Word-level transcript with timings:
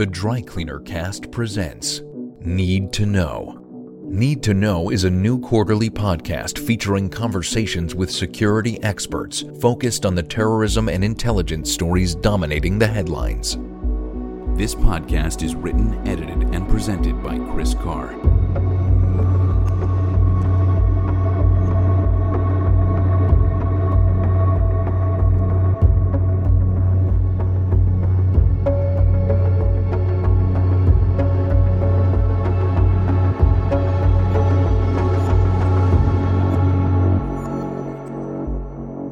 The 0.00 0.06
Dry 0.06 0.40
Cleaner 0.40 0.80
Cast 0.80 1.30
presents 1.30 2.00
Need 2.40 2.90
to 2.94 3.04
Know. 3.04 3.62
Need 4.04 4.42
to 4.44 4.54
Know 4.54 4.88
is 4.88 5.04
a 5.04 5.10
new 5.10 5.38
quarterly 5.38 5.90
podcast 5.90 6.58
featuring 6.58 7.10
conversations 7.10 7.94
with 7.94 8.10
security 8.10 8.82
experts 8.82 9.44
focused 9.60 10.06
on 10.06 10.14
the 10.14 10.22
terrorism 10.22 10.88
and 10.88 11.04
intelligence 11.04 11.70
stories 11.70 12.14
dominating 12.14 12.78
the 12.78 12.86
headlines. 12.86 13.58
This 14.56 14.74
podcast 14.74 15.42
is 15.42 15.54
written, 15.54 15.92
edited, 16.08 16.54
and 16.54 16.66
presented 16.66 17.22
by 17.22 17.38
Chris 17.52 17.74
Carr. 17.74 18.14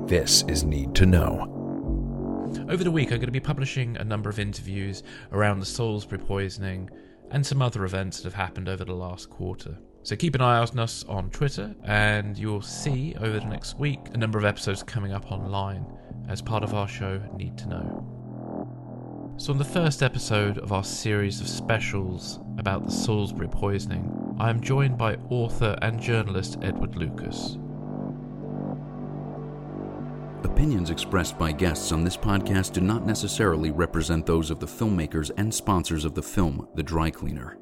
This 0.08 0.42
is 0.48 0.64
Need 0.64 0.94
to 0.94 1.04
Know. 1.04 1.42
Over 2.70 2.82
the 2.82 2.90
week, 2.90 3.12
I'm 3.12 3.18
going 3.18 3.26
to 3.26 3.30
be 3.30 3.40
publishing 3.40 3.94
a 3.98 4.04
number 4.04 4.30
of 4.30 4.38
interviews 4.38 5.02
around 5.32 5.60
the 5.60 5.66
Salisbury 5.66 6.18
poisoning 6.18 6.88
and 7.30 7.44
some 7.44 7.60
other 7.60 7.84
events 7.84 8.16
that 8.16 8.24
have 8.24 8.32
happened 8.32 8.70
over 8.70 8.86
the 8.86 8.94
last 8.94 9.28
quarter. 9.28 9.76
So 10.04 10.16
keep 10.16 10.34
an 10.34 10.40
eye 10.40 10.60
on 10.60 10.78
us 10.78 11.04
on 11.10 11.28
Twitter, 11.28 11.74
and 11.84 12.38
you'll 12.38 12.62
see 12.62 13.16
over 13.20 13.38
the 13.38 13.44
next 13.44 13.78
week 13.78 14.00
a 14.14 14.16
number 14.16 14.38
of 14.38 14.46
episodes 14.46 14.82
coming 14.82 15.12
up 15.12 15.30
online 15.30 15.84
as 16.26 16.40
part 16.40 16.64
of 16.64 16.72
our 16.72 16.88
show 16.88 17.20
Need 17.36 17.58
to 17.58 17.68
Know. 17.68 19.34
So, 19.36 19.52
on 19.52 19.58
the 19.58 19.64
first 19.64 20.02
episode 20.02 20.56
of 20.56 20.72
our 20.72 20.84
series 20.84 21.38
of 21.42 21.48
specials 21.48 22.40
about 22.56 22.86
the 22.86 22.92
Salisbury 22.92 23.48
poisoning, 23.48 24.34
I 24.40 24.48
am 24.48 24.62
joined 24.62 24.96
by 24.96 25.16
author 25.28 25.78
and 25.82 26.00
journalist 26.00 26.56
Edward 26.62 26.96
Lucas. 26.96 27.58
Opinions 30.44 30.90
expressed 30.90 31.38
by 31.38 31.50
guests 31.52 31.92
on 31.92 32.04
this 32.04 32.16
podcast 32.16 32.72
do 32.72 32.80
not 32.80 33.04
necessarily 33.04 33.70
represent 33.70 34.24
those 34.24 34.50
of 34.50 34.60
the 34.60 34.66
filmmakers 34.66 35.30
and 35.36 35.52
sponsors 35.52 36.04
of 36.04 36.14
the 36.14 36.22
film 36.22 36.68
The 36.74 36.82
Dry 36.82 37.10
Cleaner. 37.10 37.58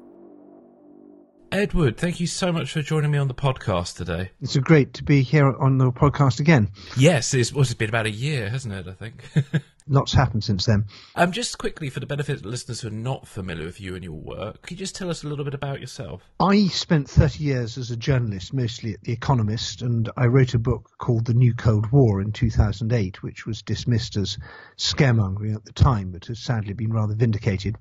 Edward, 1.51 1.97
thank 1.97 2.19
you 2.19 2.27
so 2.27 2.51
much 2.51 2.71
for 2.73 2.81
joining 2.81 3.09
me 3.11 3.17
on 3.17 3.29
the 3.29 3.33
podcast 3.33 3.95
today. 3.95 4.31
It's 4.41 4.57
great 4.57 4.93
to 4.95 5.03
be 5.03 5.21
here 5.21 5.55
on 5.57 5.77
the 5.77 5.91
podcast 5.91 6.39
again. 6.39 6.69
Yes, 6.97 7.33
it's, 7.33 7.53
well, 7.53 7.61
it's 7.61 7.73
been 7.73 7.89
about 7.89 8.05
a 8.05 8.11
year, 8.11 8.49
hasn't 8.49 8.73
it? 8.73 8.87
I 8.87 8.93
think. 8.93 9.23
Lots 9.89 10.13
happened 10.13 10.43
since 10.43 10.65
then. 10.65 10.85
Um, 11.15 11.31
just 11.31 11.57
quickly, 11.57 11.89
for 11.89 11.99
the 11.99 12.05
benefit 12.05 12.39
of 12.39 12.45
listeners 12.45 12.81
who 12.81 12.89
are 12.89 12.91
not 12.91 13.27
familiar 13.27 13.65
with 13.65 13.79
you 13.79 13.95
and 13.95 14.03
your 14.03 14.13
work, 14.13 14.61
could 14.61 14.71
you 14.71 14.77
just 14.77 14.95
tell 14.95 15.09
us 15.09 15.23
a 15.23 15.27
little 15.27 15.45
bit 15.45 15.53
about 15.53 15.79
yourself? 15.79 16.23
I 16.39 16.67
spent 16.67 17.09
30 17.09 17.43
years 17.43 17.77
as 17.77 17.89
a 17.91 17.97
journalist, 17.97 18.53
mostly 18.53 18.93
at 18.93 19.01
The 19.01 19.13
Economist, 19.13 19.81
and 19.81 20.09
I 20.17 20.25
wrote 20.25 20.53
a 20.53 20.59
book 20.59 20.89
called 20.97 21.25
The 21.25 21.33
New 21.33 21.53
Cold 21.53 21.91
War 21.91 22.21
in 22.21 22.31
2008, 22.31 23.23
which 23.23 23.45
was 23.45 23.61
dismissed 23.61 24.17
as 24.17 24.37
scaremongering 24.77 25.55
at 25.55 25.65
the 25.65 25.73
time, 25.73 26.11
but 26.11 26.25
has 26.25 26.39
sadly 26.39 26.73
been 26.73 26.91
rather 26.91 27.15
vindicated. 27.15 27.77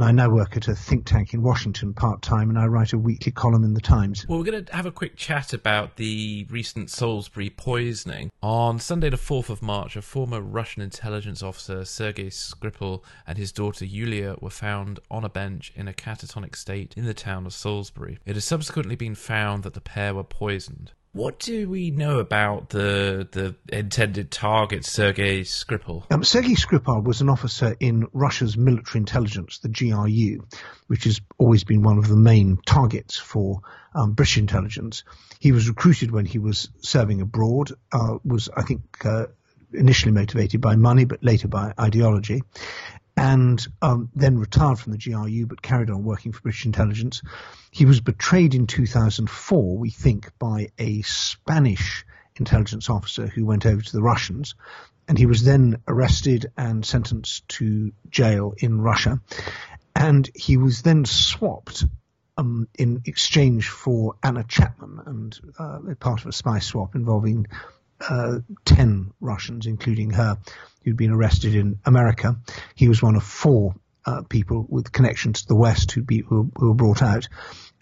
And 0.00 0.08
I 0.08 0.12
now 0.12 0.30
work 0.30 0.56
at 0.56 0.66
a 0.66 0.74
think 0.74 1.04
tank 1.04 1.34
in 1.34 1.42
Washington 1.42 1.92
part 1.92 2.22
time, 2.22 2.48
and 2.48 2.58
I 2.58 2.64
write 2.64 2.94
a 2.94 2.98
weekly 2.98 3.32
column 3.32 3.64
in 3.64 3.74
the 3.74 3.82
Times. 3.82 4.26
Well, 4.26 4.38
we're 4.38 4.46
going 4.46 4.64
to 4.64 4.74
have 4.74 4.86
a 4.86 4.90
quick 4.90 5.14
chat 5.14 5.52
about 5.52 5.96
the 5.96 6.46
recent 6.48 6.88
Salisbury 6.88 7.50
poisoning. 7.50 8.30
On 8.42 8.78
Sunday, 8.78 9.10
the 9.10 9.18
4th 9.18 9.50
of 9.50 9.60
March, 9.60 9.96
a 9.96 10.00
former 10.00 10.40
Russian 10.40 10.80
intelligence 10.80 11.42
officer, 11.42 11.84
Sergei 11.84 12.30
Skripal, 12.30 13.04
and 13.26 13.36
his 13.36 13.52
daughter 13.52 13.84
Yulia 13.84 14.36
were 14.40 14.48
found 14.48 15.00
on 15.10 15.22
a 15.22 15.28
bench 15.28 15.70
in 15.76 15.86
a 15.86 15.92
catatonic 15.92 16.56
state 16.56 16.94
in 16.96 17.04
the 17.04 17.12
town 17.12 17.44
of 17.44 17.52
Salisbury. 17.52 18.20
It 18.24 18.36
has 18.36 18.46
subsequently 18.46 18.96
been 18.96 19.14
found 19.14 19.64
that 19.64 19.74
the 19.74 19.82
pair 19.82 20.14
were 20.14 20.24
poisoned. 20.24 20.92
What 21.12 21.40
do 21.40 21.68
we 21.68 21.90
know 21.90 22.20
about 22.20 22.68
the 22.68 23.26
the 23.32 23.56
intended 23.76 24.30
target, 24.30 24.84
Sergei 24.84 25.40
Skripal? 25.40 26.04
Um, 26.08 26.22
Sergei 26.22 26.54
Skripal 26.54 27.02
was 27.02 27.20
an 27.20 27.28
officer 27.28 27.74
in 27.80 28.06
Russia's 28.12 28.56
military 28.56 29.00
intelligence, 29.00 29.58
the 29.58 29.68
GRU, 29.68 30.46
which 30.86 31.04
has 31.04 31.20
always 31.36 31.64
been 31.64 31.82
one 31.82 31.98
of 31.98 32.06
the 32.06 32.16
main 32.16 32.58
targets 32.64 33.16
for 33.16 33.62
um, 33.92 34.12
British 34.12 34.38
intelligence. 34.38 35.02
He 35.40 35.50
was 35.50 35.68
recruited 35.68 36.12
when 36.12 36.26
he 36.26 36.38
was 36.38 36.70
serving 36.78 37.20
abroad, 37.20 37.72
uh, 37.90 38.18
was, 38.24 38.48
I 38.56 38.62
think, 38.62 38.82
uh, 39.04 39.26
initially 39.72 40.12
motivated 40.12 40.60
by 40.60 40.76
money, 40.76 41.06
but 41.06 41.24
later 41.24 41.48
by 41.48 41.74
ideology 41.78 42.42
and 43.20 43.66
um, 43.82 44.08
then 44.14 44.38
retired 44.38 44.78
from 44.78 44.92
the 44.92 44.98
GRU 44.98 45.44
but 45.44 45.60
carried 45.60 45.90
on 45.90 46.04
working 46.04 46.32
for 46.32 46.40
British 46.40 46.64
intelligence. 46.64 47.20
He 47.70 47.84
was 47.84 48.00
betrayed 48.00 48.54
in 48.54 48.66
2004, 48.66 49.76
we 49.76 49.90
think, 49.90 50.30
by 50.38 50.70
a 50.78 51.02
Spanish 51.02 52.06
intelligence 52.36 52.88
officer 52.88 53.26
who 53.26 53.44
went 53.44 53.66
over 53.66 53.82
to 53.82 53.92
the 53.92 54.00
Russians. 54.00 54.54
And 55.06 55.18
he 55.18 55.26
was 55.26 55.44
then 55.44 55.82
arrested 55.86 56.50
and 56.56 56.82
sentenced 56.82 57.46
to 57.48 57.92
jail 58.08 58.54
in 58.56 58.80
Russia. 58.80 59.20
And 59.94 60.30
he 60.34 60.56
was 60.56 60.80
then 60.80 61.04
swapped 61.04 61.84
um, 62.38 62.68
in 62.78 63.02
exchange 63.04 63.68
for 63.68 64.14
Anna 64.22 64.44
Chapman 64.44 64.98
and 65.04 65.40
uh, 65.58 65.94
part 66.00 66.22
of 66.22 66.28
a 66.28 66.32
spy 66.32 66.60
swap 66.60 66.94
involving 66.94 67.48
uh, 68.08 68.38
10 68.64 69.12
Russians, 69.20 69.66
including 69.66 70.10
her, 70.10 70.38
who'd 70.84 70.96
been 70.96 71.10
arrested 71.10 71.54
in 71.54 71.78
America. 71.84 72.36
He 72.74 72.88
was 72.88 73.02
one 73.02 73.16
of 73.16 73.22
four 73.22 73.74
uh, 74.06 74.22
people 74.22 74.66
with 74.68 74.92
connections 74.92 75.42
to 75.42 75.48
the 75.48 75.56
West 75.56 75.92
who, 75.92 76.02
be, 76.02 76.20
who, 76.20 76.50
who, 76.56 76.68
were 76.68 76.74
brought 76.74 77.02
out. 77.02 77.28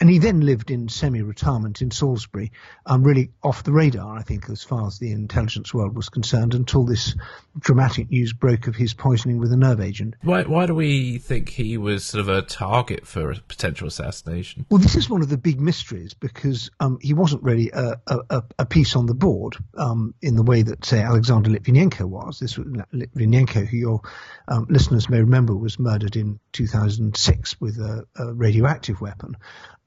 And 0.01 0.09
he 0.09 0.17
then 0.17 0.39
lived 0.39 0.71
in 0.71 0.87
semi-retirement 0.87 1.81
in 1.81 1.91
Salisbury, 1.91 2.53
um, 2.85 3.03
really 3.03 3.31
off 3.43 3.63
the 3.63 3.73
radar, 3.73 4.17
I 4.17 4.21
think, 4.21 4.49
as 4.49 4.63
far 4.63 4.87
as 4.87 4.97
the 4.97 5.11
intelligence 5.11 5.73
world 5.73 5.93
was 5.93 6.07
concerned, 6.07 6.53
until 6.53 6.85
this 6.85 7.15
dramatic 7.59 8.09
news 8.09 8.31
broke 8.31 8.67
of 8.67 8.77
his 8.77 8.93
poisoning 8.93 9.39
with 9.39 9.51
a 9.51 9.57
nerve 9.57 9.81
agent. 9.81 10.15
Why, 10.23 10.43
why 10.43 10.67
do 10.67 10.73
we 10.73 11.17
think 11.17 11.49
he 11.49 11.77
was 11.77 12.05
sort 12.05 12.21
of 12.21 12.29
a 12.29 12.41
target 12.41 13.05
for 13.05 13.31
a 13.31 13.35
potential 13.35 13.89
assassination? 13.89 14.65
Well, 14.69 14.79
this 14.79 14.95
is 14.95 15.09
one 15.09 15.21
of 15.21 15.27
the 15.27 15.37
big 15.37 15.59
mysteries 15.59 16.13
because 16.13 16.71
um, 16.79 16.97
he 17.01 17.13
wasn't 17.13 17.43
really 17.43 17.71
a, 17.71 17.99
a, 18.07 18.43
a, 18.57 18.65
piece 18.65 18.95
on 18.95 19.05
the 19.05 19.15
board 19.15 19.57
um, 19.77 20.13
in 20.21 20.35
the 20.35 20.43
way 20.43 20.61
that, 20.61 20.85
say, 20.85 21.01
Alexander 21.01 21.49
Litvinenko 21.49 22.05
was. 22.05 22.39
This 22.39 22.57
was 22.57 22.67
Litvinenko, 22.93 23.67
who 23.67 23.75
your 23.75 24.01
um, 24.47 24.65
listeners 24.69 25.09
may 25.09 25.19
remember, 25.19 25.53
was 25.55 25.77
murdered 25.77 26.15
in 26.15 26.39
2006 26.53 27.59
with 27.59 27.79
a, 27.79 28.05
a 28.15 28.33
radioactive 28.33 29.01
weapon 29.01 29.35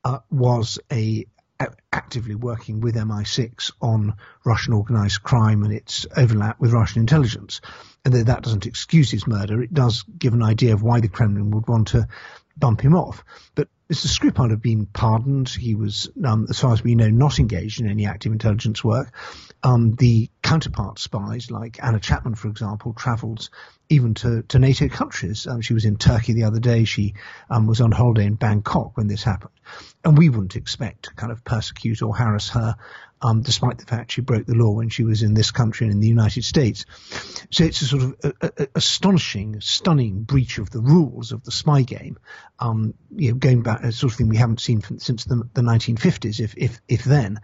uh, 0.04 0.18
was 0.30 0.78
a 0.90 1.26
actively 1.92 2.34
working 2.34 2.80
with 2.80 2.96
MI6 2.96 3.70
on 3.80 4.14
Russian 4.44 4.72
organized 4.72 5.22
crime 5.22 5.62
and 5.62 5.72
its 5.72 6.06
overlap 6.16 6.58
with 6.60 6.72
Russian 6.72 7.00
intelligence. 7.00 7.60
And 8.04 8.14
that 8.14 8.42
doesn't 8.42 8.66
excuse 8.66 9.10
his 9.10 9.26
murder, 9.26 9.62
it 9.62 9.72
does 9.72 10.04
give 10.18 10.32
an 10.32 10.42
idea 10.42 10.74
of 10.74 10.82
why 10.82 11.00
the 11.00 11.08
Kremlin 11.08 11.50
would 11.52 11.68
want 11.68 11.88
to 11.88 12.08
bump 12.56 12.80
him 12.80 12.96
off. 12.96 13.24
But 13.54 13.68
Mr. 13.90 14.06
Skripal 14.06 14.50
had 14.50 14.62
been 14.62 14.86
pardoned. 14.86 15.48
He 15.48 15.74
was, 15.74 16.10
um, 16.24 16.46
as 16.50 16.58
far 16.58 16.72
as 16.72 16.82
we 16.82 16.94
know, 16.94 17.10
not 17.10 17.38
engaged 17.38 17.80
in 17.80 17.88
any 17.88 18.06
active 18.06 18.32
intelligence 18.32 18.82
work. 18.82 19.12
Um, 19.64 19.94
the 19.94 20.28
counterpart 20.42 20.98
spies, 20.98 21.50
like 21.50 21.78
Anna 21.82 22.00
Chapman, 22.00 22.34
for 22.34 22.48
example, 22.48 22.94
travelled 22.94 23.48
even 23.88 24.14
to, 24.14 24.42
to 24.42 24.58
NATO 24.58 24.88
countries. 24.88 25.46
Um, 25.46 25.60
she 25.60 25.74
was 25.74 25.84
in 25.84 25.96
Turkey 25.96 26.32
the 26.32 26.44
other 26.44 26.60
day. 26.60 26.84
She 26.84 27.14
um, 27.50 27.66
was 27.66 27.80
on 27.80 27.92
holiday 27.92 28.24
in 28.24 28.34
Bangkok 28.34 28.96
when 28.96 29.06
this 29.06 29.22
happened. 29.22 29.52
And 30.04 30.18
we 30.18 30.30
wouldn't 30.30 30.56
expect 30.56 31.04
to 31.04 31.14
kind 31.14 31.30
of 31.30 31.44
persecute 31.44 32.02
or 32.02 32.16
harass 32.16 32.48
her, 32.50 32.76
um, 33.20 33.42
despite 33.42 33.78
the 33.78 33.84
fact 33.84 34.12
she 34.12 34.20
broke 34.20 34.46
the 34.46 34.54
law 34.54 34.72
when 34.72 34.88
she 34.88 35.04
was 35.04 35.22
in 35.22 35.34
this 35.34 35.50
country 35.50 35.86
and 35.86 35.94
in 35.94 36.00
the 36.00 36.08
United 36.08 36.44
States. 36.44 36.86
So 37.50 37.64
it's 37.64 37.82
a 37.82 37.86
sort 37.86 38.02
of 38.02 38.14
a, 38.24 38.52
a, 38.58 38.68
astonishing, 38.74 39.60
stunning 39.60 40.22
breach 40.24 40.58
of 40.58 40.70
the 40.70 40.80
rules 40.80 41.30
of 41.30 41.44
the 41.44 41.52
spy 41.52 41.82
game, 41.82 42.18
um, 42.58 42.94
you 43.14 43.30
know, 43.30 43.36
going 43.36 43.62
back, 43.62 43.84
a 43.84 43.92
sort 43.92 44.12
of 44.12 44.18
thing 44.18 44.28
we 44.28 44.38
haven't 44.38 44.60
seen 44.60 44.80
from, 44.80 44.98
since 44.98 45.24
the, 45.24 45.48
the 45.54 45.62
1950s, 45.62 46.40
if, 46.40 46.54
if, 46.56 46.80
if 46.88 47.04
then 47.04 47.40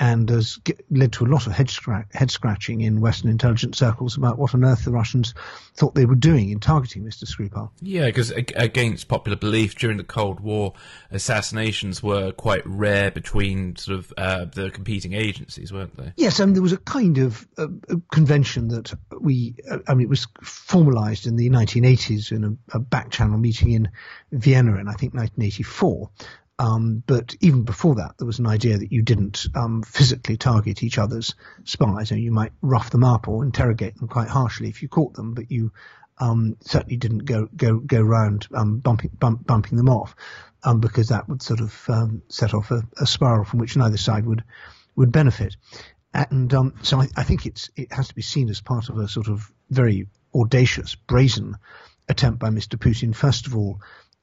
and 0.00 0.28
has 0.28 0.58
led 0.90 1.12
to 1.12 1.24
a 1.24 1.28
lot 1.28 1.46
of 1.46 1.52
head, 1.52 1.70
scratch, 1.70 2.06
head, 2.12 2.30
scratching 2.30 2.80
in 2.80 3.00
Western 3.00 3.30
intelligence 3.30 3.78
circles 3.78 4.16
about 4.16 4.38
what 4.38 4.54
on 4.54 4.64
earth 4.64 4.84
the 4.84 4.90
Russians 4.90 5.34
thought 5.74 5.94
they 5.94 6.04
were 6.04 6.14
doing 6.14 6.50
in 6.50 6.60
targeting 6.60 7.04
Mr. 7.04 7.24
Skripal. 7.24 7.70
Yeah, 7.80 8.06
because 8.06 8.30
against 8.30 9.08
popular 9.08 9.36
belief, 9.36 9.76
during 9.76 9.96
the 9.96 10.04
Cold 10.04 10.40
War, 10.40 10.74
assassinations 11.10 12.02
were 12.02 12.32
quite 12.32 12.62
rare 12.64 13.10
between 13.10 13.76
sort 13.76 13.98
of 13.98 14.12
uh, 14.16 14.44
the 14.46 14.70
competing 14.70 15.12
agencies, 15.12 15.72
weren't 15.72 15.96
they? 15.96 16.12
Yes, 16.16 16.40
and 16.40 16.54
there 16.54 16.62
was 16.62 16.72
a 16.72 16.78
kind 16.78 17.18
of 17.18 17.46
uh, 17.56 17.68
convention 18.10 18.68
that 18.68 18.92
we, 19.20 19.54
uh, 19.70 19.78
I 19.86 19.94
mean, 19.94 20.06
it 20.06 20.10
was 20.10 20.26
formalised 20.42 21.26
in 21.26 21.36
the 21.36 21.50
1980s 21.50 22.32
in 22.32 22.44
a, 22.44 22.76
a 22.76 22.80
back 22.80 23.10
channel 23.10 23.38
meeting 23.38 23.72
in 23.72 23.90
Vienna 24.32 24.76
in 24.78 24.88
I 24.88 24.94
think 24.94 25.14
1984 25.14 26.10
um, 26.58 27.02
but 27.06 27.34
even 27.40 27.64
before 27.64 27.96
that, 27.96 28.14
there 28.18 28.26
was 28.26 28.38
an 28.38 28.46
idea 28.46 28.78
that 28.78 28.92
you 28.92 29.02
didn't 29.02 29.46
um, 29.54 29.82
physically 29.82 30.36
target 30.36 30.82
each 30.82 30.98
other's 30.98 31.34
spies. 31.64 32.10
You, 32.10 32.16
know, 32.16 32.22
you 32.22 32.30
might 32.30 32.52
rough 32.62 32.90
them 32.90 33.02
up 33.02 33.26
or 33.26 33.44
interrogate 33.44 33.96
them 33.96 34.08
quite 34.08 34.28
harshly 34.28 34.68
if 34.68 34.80
you 34.80 34.88
caught 34.88 35.14
them, 35.14 35.34
but 35.34 35.50
you 35.50 35.72
um, 36.18 36.56
certainly 36.60 36.96
didn't 36.96 37.24
go 37.24 37.48
go 37.56 37.78
go 37.80 38.00
round 38.00 38.46
um, 38.54 38.78
bumping 38.78 39.10
bump, 39.18 39.44
bumping 39.44 39.76
them 39.76 39.88
off, 39.88 40.14
um, 40.62 40.78
because 40.78 41.08
that 41.08 41.28
would 41.28 41.42
sort 41.42 41.60
of 41.60 41.84
um, 41.88 42.22
set 42.28 42.54
off 42.54 42.70
a, 42.70 42.82
a, 42.98 43.06
spiral 43.06 43.44
from 43.44 43.58
which 43.58 43.76
neither 43.76 43.96
side 43.96 44.24
would 44.24 44.44
would 44.94 45.10
benefit. 45.10 45.56
And 46.12 46.52
so 46.82 47.00
I, 47.00 47.08
I, 47.16 47.24
think 47.24 47.44
it's 47.46 47.70
it 47.74 47.92
has 47.92 48.06
to 48.08 48.14
be 48.14 48.22
seen 48.22 48.48
as 48.48 48.60
part 48.60 48.88
of 48.88 48.98
a 48.98 49.08
sort 49.08 49.26
of 49.26 49.50
very 49.70 50.06
audacious, 50.32 50.94
brazen 50.94 51.56
attempt 52.08 52.38
by 52.38 52.50
Mr. 52.50 52.78
Putin, 52.78 53.14
first 53.14 53.48
of 53.48 53.56
all, 53.56 53.80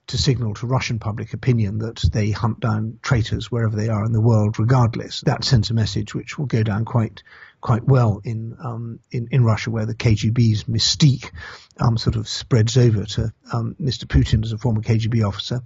to 0.07 0.17
signal 0.17 0.53
to 0.55 0.67
Russian 0.67 0.99
public 0.99 1.33
opinion 1.33 1.79
that 1.79 2.03
they 2.11 2.31
hunt 2.31 2.59
down 2.59 2.99
traitors 3.01 3.51
wherever 3.51 3.75
they 3.75 3.89
are 3.89 4.03
in 4.03 4.11
the 4.11 4.21
world, 4.21 4.59
regardless. 4.59 5.21
That 5.21 5.43
sends 5.43 5.69
a 5.69 5.73
message 5.73 6.13
which 6.13 6.37
will 6.37 6.47
go 6.47 6.63
down 6.63 6.85
quite 6.85 7.23
quite 7.61 7.83
well 7.83 8.21
in 8.23 8.57
um, 8.63 8.99
in, 9.11 9.29
in 9.31 9.43
Russia, 9.43 9.71
where 9.71 9.85
the 9.85 9.95
KGB's 9.95 10.65
mystique 10.65 11.31
um, 11.79 11.97
sort 11.97 12.15
of 12.15 12.27
spreads 12.27 12.77
over 12.77 13.05
to 13.05 13.33
um, 13.53 13.75
Mr. 13.79 14.05
Putin 14.05 14.43
as 14.43 14.51
a 14.51 14.57
former 14.57 14.81
KGB 14.81 15.25
officer. 15.25 15.61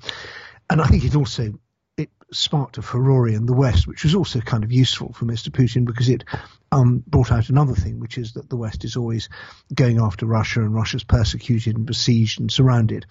And 0.70 0.82
I 0.82 0.88
think 0.88 1.06
it 1.06 1.16
also 1.16 1.54
it 1.98 2.10
sparked 2.32 2.78
a 2.78 2.82
furore 2.82 3.30
in 3.30 3.46
the 3.46 3.54
West, 3.54 3.88
which 3.88 4.04
was 4.04 4.16
also 4.16 4.42
kind 4.42 4.64
of 4.64 4.72
useful 4.72 5.14
for 5.14 5.26
Mr. 5.26 5.50
Putin 5.50 5.86
because 5.86 6.10
it 6.10 6.24
um, 6.72 7.04
brought 7.08 7.32
out 7.32 7.50
another 7.50 7.74
thing, 7.74 8.00
which 8.00 8.18
is 8.18 8.34
that 8.34 8.50
the 8.50 8.58
West 8.58 8.84
is 8.84 8.98
always 8.98 9.30
going 9.74 10.00
after 10.00 10.26
Russia 10.26 10.62
and 10.62 10.74
Russia's 10.74 11.04
persecuted 11.04 11.78
and 11.78 11.86
besieged 11.86 12.40
and 12.40 12.52
surrounded. 12.52 13.06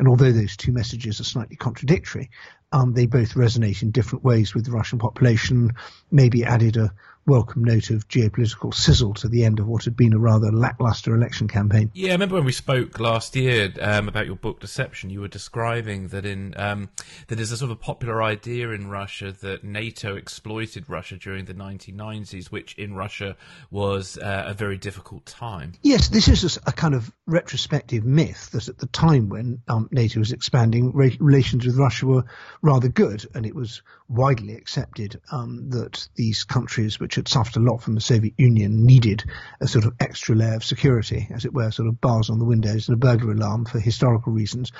And 0.00 0.08
although 0.08 0.32
those 0.32 0.56
two 0.56 0.72
messages 0.72 1.20
are 1.20 1.24
slightly 1.24 1.56
contradictory, 1.56 2.30
um, 2.72 2.94
they 2.94 3.04
both 3.04 3.34
resonate 3.34 3.82
in 3.82 3.90
different 3.90 4.24
ways 4.24 4.54
with 4.54 4.64
the 4.64 4.70
Russian 4.70 4.98
population, 4.98 5.72
maybe 6.10 6.42
added 6.42 6.78
a 6.78 6.90
welcome 7.30 7.62
note 7.62 7.90
of 7.90 8.08
geopolitical 8.08 8.74
sizzle 8.74 9.14
to 9.14 9.28
the 9.28 9.44
end 9.44 9.60
of 9.60 9.68
what 9.68 9.84
had 9.84 9.96
been 9.96 10.12
a 10.12 10.18
rather 10.18 10.50
lackluster 10.50 11.14
election 11.14 11.46
campaign. 11.46 11.88
Yeah, 11.94 12.08
I 12.08 12.12
remember 12.14 12.34
when 12.34 12.44
we 12.44 12.50
spoke 12.50 12.98
last 12.98 13.36
year 13.36 13.72
um, 13.80 14.08
about 14.08 14.26
your 14.26 14.34
book 14.34 14.58
Deception. 14.58 15.10
You 15.10 15.20
were 15.20 15.28
describing 15.28 16.08
that 16.08 16.26
in 16.26 16.54
um, 16.58 16.90
that 17.28 17.36
there's 17.36 17.52
a 17.52 17.56
sort 17.56 17.70
of 17.70 17.76
a 17.76 17.80
popular 17.80 18.20
idea 18.20 18.70
in 18.70 18.90
Russia 18.90 19.30
that 19.42 19.62
NATO 19.62 20.16
exploited 20.16 20.90
Russia 20.90 21.18
during 21.18 21.44
the 21.44 21.54
1990s, 21.54 22.46
which 22.46 22.74
in 22.74 22.94
Russia 22.94 23.36
was 23.70 24.18
uh, 24.18 24.46
a 24.48 24.54
very 24.54 24.76
difficult 24.76 25.24
time. 25.24 25.74
Yes, 25.82 26.08
this 26.08 26.26
is 26.26 26.56
a, 26.56 26.70
a, 26.70 26.72
kind 26.72 26.96
of 26.96 27.12
retrospective 27.26 28.04
myth 28.04 28.50
that 28.50 28.68
at 28.68 28.78
the 28.78 28.88
time 28.88 29.28
when 29.28 29.62
um, 29.68 29.88
NATO 29.92 30.18
was 30.18 30.32
expanding, 30.32 30.90
re- 30.96 31.16
relations 31.20 31.64
with 31.64 31.76
Russia 31.76 32.06
were 32.06 32.24
rather 32.60 32.88
good, 32.88 33.24
and 33.36 33.46
it 33.46 33.54
was 33.54 33.82
widely 34.08 34.54
accepted 34.54 35.20
um, 35.30 35.70
that 35.70 36.08
these 36.16 36.42
countries, 36.42 36.98
which 36.98 37.19
had 37.20 37.28
suffered 37.28 37.56
a 37.56 37.60
lot 37.60 37.82
from 37.82 37.94
the 37.94 38.00
Soviet 38.00 38.34
Union, 38.38 38.86
needed 38.86 39.24
a 39.60 39.68
sort 39.68 39.84
of 39.84 39.94
extra 40.00 40.34
layer 40.34 40.54
of 40.54 40.64
security, 40.64 41.28
as 41.30 41.44
it 41.44 41.52
were, 41.52 41.70
sort 41.70 41.88
of 41.88 42.00
bars 42.00 42.30
on 42.30 42.38
the 42.38 42.44
windows 42.46 42.88
and 42.88 42.94
a 42.94 42.98
burglar 42.98 43.32
alarm 43.32 43.66
for 43.66 43.78
historical 43.78 44.32
reasons. 44.32 44.72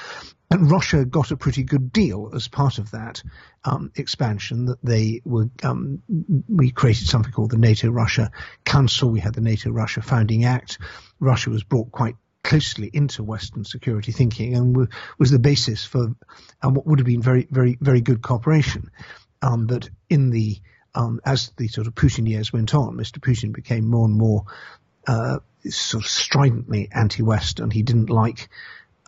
And 0.50 0.70
Russia 0.70 1.04
got 1.04 1.30
a 1.30 1.36
pretty 1.36 1.62
good 1.62 1.92
deal 1.92 2.30
as 2.34 2.48
part 2.48 2.78
of 2.78 2.90
that 2.92 3.22
um, 3.64 3.92
expansion. 3.94 4.64
That 4.64 4.78
they 4.82 5.20
were, 5.24 5.50
um, 5.62 6.02
we 6.48 6.70
created 6.70 7.06
something 7.06 7.30
called 7.30 7.50
the 7.50 7.58
NATO-Russia 7.58 8.30
Council. 8.64 9.10
We 9.10 9.20
had 9.20 9.34
the 9.34 9.42
NATO-Russia 9.42 10.02
Founding 10.02 10.44
Act. 10.44 10.78
Russia 11.20 11.50
was 11.50 11.62
brought 11.62 11.92
quite 11.92 12.16
closely 12.42 12.90
into 12.92 13.22
Western 13.22 13.64
security 13.64 14.12
thinking 14.12 14.56
and 14.56 14.88
was 15.18 15.30
the 15.30 15.38
basis 15.38 15.84
for 15.84 16.16
um, 16.62 16.74
what 16.74 16.86
would 16.86 16.98
have 16.98 17.06
been 17.06 17.22
very, 17.22 17.46
very, 17.50 17.76
very 17.80 18.00
good 18.00 18.22
cooperation. 18.22 18.90
Um, 19.42 19.66
but 19.66 19.88
in 20.08 20.30
the 20.30 20.56
um, 20.94 21.20
as 21.24 21.52
the 21.56 21.68
sort 21.68 21.86
of 21.86 21.94
Putin 21.94 22.28
years 22.28 22.52
went 22.52 22.74
on, 22.74 22.96
Mr. 22.96 23.18
Putin 23.18 23.52
became 23.52 23.86
more 23.86 24.06
and 24.06 24.16
more 24.16 24.44
uh, 25.06 25.38
sort 25.68 26.04
of 26.04 26.10
stridently 26.10 26.88
anti-Western. 26.92 27.70
He 27.70 27.82
didn't 27.82 28.10
like 28.10 28.48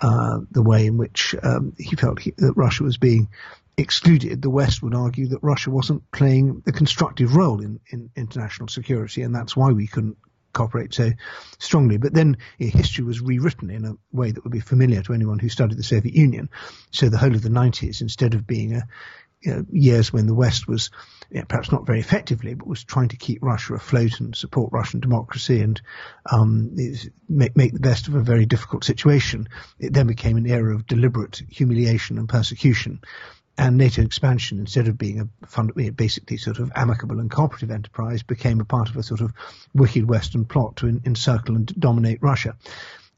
uh, 0.00 0.40
the 0.50 0.62
way 0.62 0.86
in 0.86 0.96
which 0.96 1.34
um, 1.42 1.74
he 1.78 1.96
felt 1.96 2.20
he, 2.20 2.32
that 2.38 2.54
Russia 2.56 2.84
was 2.84 2.96
being 2.96 3.28
excluded. 3.76 4.42
The 4.42 4.50
West 4.50 4.82
would 4.82 4.94
argue 4.94 5.28
that 5.28 5.42
Russia 5.42 5.70
wasn't 5.70 6.10
playing 6.10 6.62
a 6.66 6.72
constructive 6.72 7.36
role 7.36 7.60
in, 7.60 7.80
in 7.88 8.10
international 8.16 8.68
security, 8.68 9.22
and 9.22 9.34
that's 9.34 9.56
why 9.56 9.72
we 9.72 9.86
couldn't 9.86 10.18
cooperate 10.52 10.92
so 10.92 11.10
strongly. 11.58 11.96
But 11.96 12.12
then 12.12 12.36
history 12.58 13.04
was 13.04 13.20
rewritten 13.20 13.70
in 13.70 13.84
a 13.84 13.96
way 14.12 14.30
that 14.30 14.44
would 14.44 14.52
be 14.52 14.60
familiar 14.60 15.02
to 15.02 15.14
anyone 15.14 15.38
who 15.38 15.48
studied 15.48 15.78
the 15.78 15.82
Soviet 15.82 16.14
Union. 16.14 16.50
So 16.90 17.08
the 17.08 17.18
whole 17.18 17.34
of 17.34 17.42
the 17.42 17.48
90s, 17.48 18.00
instead 18.00 18.34
of 18.34 18.46
being 18.46 18.74
a 18.74 18.86
you 19.42 19.52
know, 19.52 19.66
years 19.70 20.12
when 20.12 20.26
the 20.26 20.34
West 20.34 20.66
was 20.66 20.90
you 21.30 21.40
know, 21.40 21.46
perhaps 21.46 21.72
not 21.72 21.86
very 21.86 22.00
effectively, 22.00 22.54
but 22.54 22.66
was 22.66 22.84
trying 22.84 23.08
to 23.08 23.16
keep 23.16 23.42
Russia 23.42 23.74
afloat 23.74 24.20
and 24.20 24.36
support 24.36 24.72
Russian 24.72 25.00
democracy 25.00 25.60
and 25.60 25.80
um, 26.30 26.76
make, 27.28 27.56
make 27.56 27.72
the 27.72 27.80
best 27.80 28.08
of 28.08 28.14
a 28.14 28.22
very 28.22 28.46
difficult 28.46 28.84
situation. 28.84 29.48
It 29.78 29.92
then 29.92 30.06
became 30.06 30.36
an 30.36 30.46
era 30.46 30.74
of 30.74 30.86
deliberate 30.86 31.42
humiliation 31.48 32.18
and 32.18 32.28
persecution 32.28 33.00
and 33.58 33.76
NATO 33.76 34.02
expansion, 34.02 34.58
instead 34.58 34.88
of 34.88 34.96
being 34.96 35.20
a 35.20 35.46
fund, 35.46 35.72
basically 35.94 36.38
sort 36.38 36.58
of 36.58 36.72
amicable 36.74 37.20
and 37.20 37.30
cooperative 37.30 37.70
enterprise, 37.70 38.22
became 38.22 38.60
a 38.60 38.64
part 38.64 38.88
of 38.88 38.96
a 38.96 39.02
sort 39.02 39.20
of 39.20 39.32
wicked 39.74 40.08
Western 40.08 40.46
plot 40.46 40.76
to 40.76 41.00
encircle 41.04 41.56
and 41.56 41.66
dominate 41.78 42.22
Russia. 42.22 42.56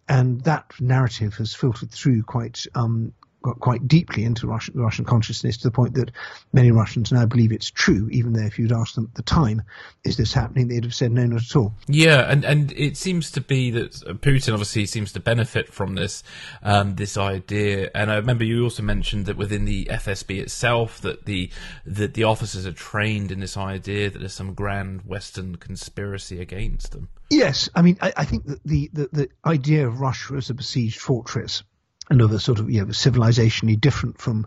And 0.08 0.42
that 0.42 0.72
narrative 0.80 1.34
has 1.34 1.54
filtered 1.54 1.90
through 1.90 2.24
quite 2.24 2.66
um, 2.74 3.12
got 3.44 3.60
quite 3.60 3.86
deeply 3.86 4.24
into 4.24 4.46
Russian, 4.46 4.74
Russian 4.80 5.04
consciousness 5.04 5.58
to 5.58 5.64
the 5.64 5.70
point 5.70 5.94
that 5.94 6.10
many 6.54 6.70
Russians 6.70 7.12
now 7.12 7.26
believe 7.26 7.52
it's 7.52 7.70
true, 7.70 8.08
even 8.10 8.32
though 8.32 8.42
if 8.42 8.58
you'd 8.58 8.72
asked 8.72 8.94
them 8.94 9.04
at 9.04 9.14
the 9.14 9.22
time, 9.22 9.62
is 10.02 10.16
this 10.16 10.32
happening, 10.32 10.68
they'd 10.68 10.82
have 10.82 10.94
said 10.94 11.12
no, 11.12 11.26
not 11.26 11.42
at 11.42 11.54
all. 11.54 11.74
Yeah, 11.86 12.30
and, 12.30 12.42
and 12.42 12.72
it 12.72 12.96
seems 12.96 13.30
to 13.32 13.42
be 13.42 13.70
that 13.72 13.92
Putin 14.22 14.54
obviously 14.54 14.86
seems 14.86 15.12
to 15.12 15.20
benefit 15.20 15.72
from 15.72 15.94
this 15.94 16.24
um, 16.62 16.94
this 16.96 17.18
idea. 17.18 17.90
And 17.94 18.10
I 18.10 18.16
remember 18.16 18.44
you 18.44 18.64
also 18.64 18.82
mentioned 18.82 19.26
that 19.26 19.36
within 19.36 19.66
the 19.66 19.84
FSB 19.90 20.40
itself, 20.40 21.02
that 21.02 21.26
the 21.26 21.50
that 21.84 22.14
the 22.14 22.24
officers 22.24 22.64
are 22.64 22.72
trained 22.72 23.30
in 23.30 23.40
this 23.40 23.58
idea 23.58 24.08
that 24.08 24.18
there's 24.18 24.32
some 24.32 24.54
grand 24.54 25.02
Western 25.02 25.56
conspiracy 25.56 26.40
against 26.40 26.92
them. 26.92 27.10
Yes, 27.28 27.68
I 27.74 27.82
mean, 27.82 27.98
I, 28.00 28.12
I 28.16 28.24
think 28.24 28.46
that 28.46 28.62
the, 28.64 28.90
the, 28.92 29.08
the 29.12 29.28
idea 29.44 29.86
of 29.86 30.00
Russia 30.00 30.34
as 30.34 30.50
a 30.50 30.54
besieged 30.54 31.00
fortress 31.00 31.62
and 32.10 32.20
of 32.20 32.32
a 32.32 32.38
sort 32.38 32.58
of 32.58 32.70
you 32.70 32.80
know 32.80 32.86
civilizationally 32.86 33.80
different 33.80 34.20
from 34.20 34.46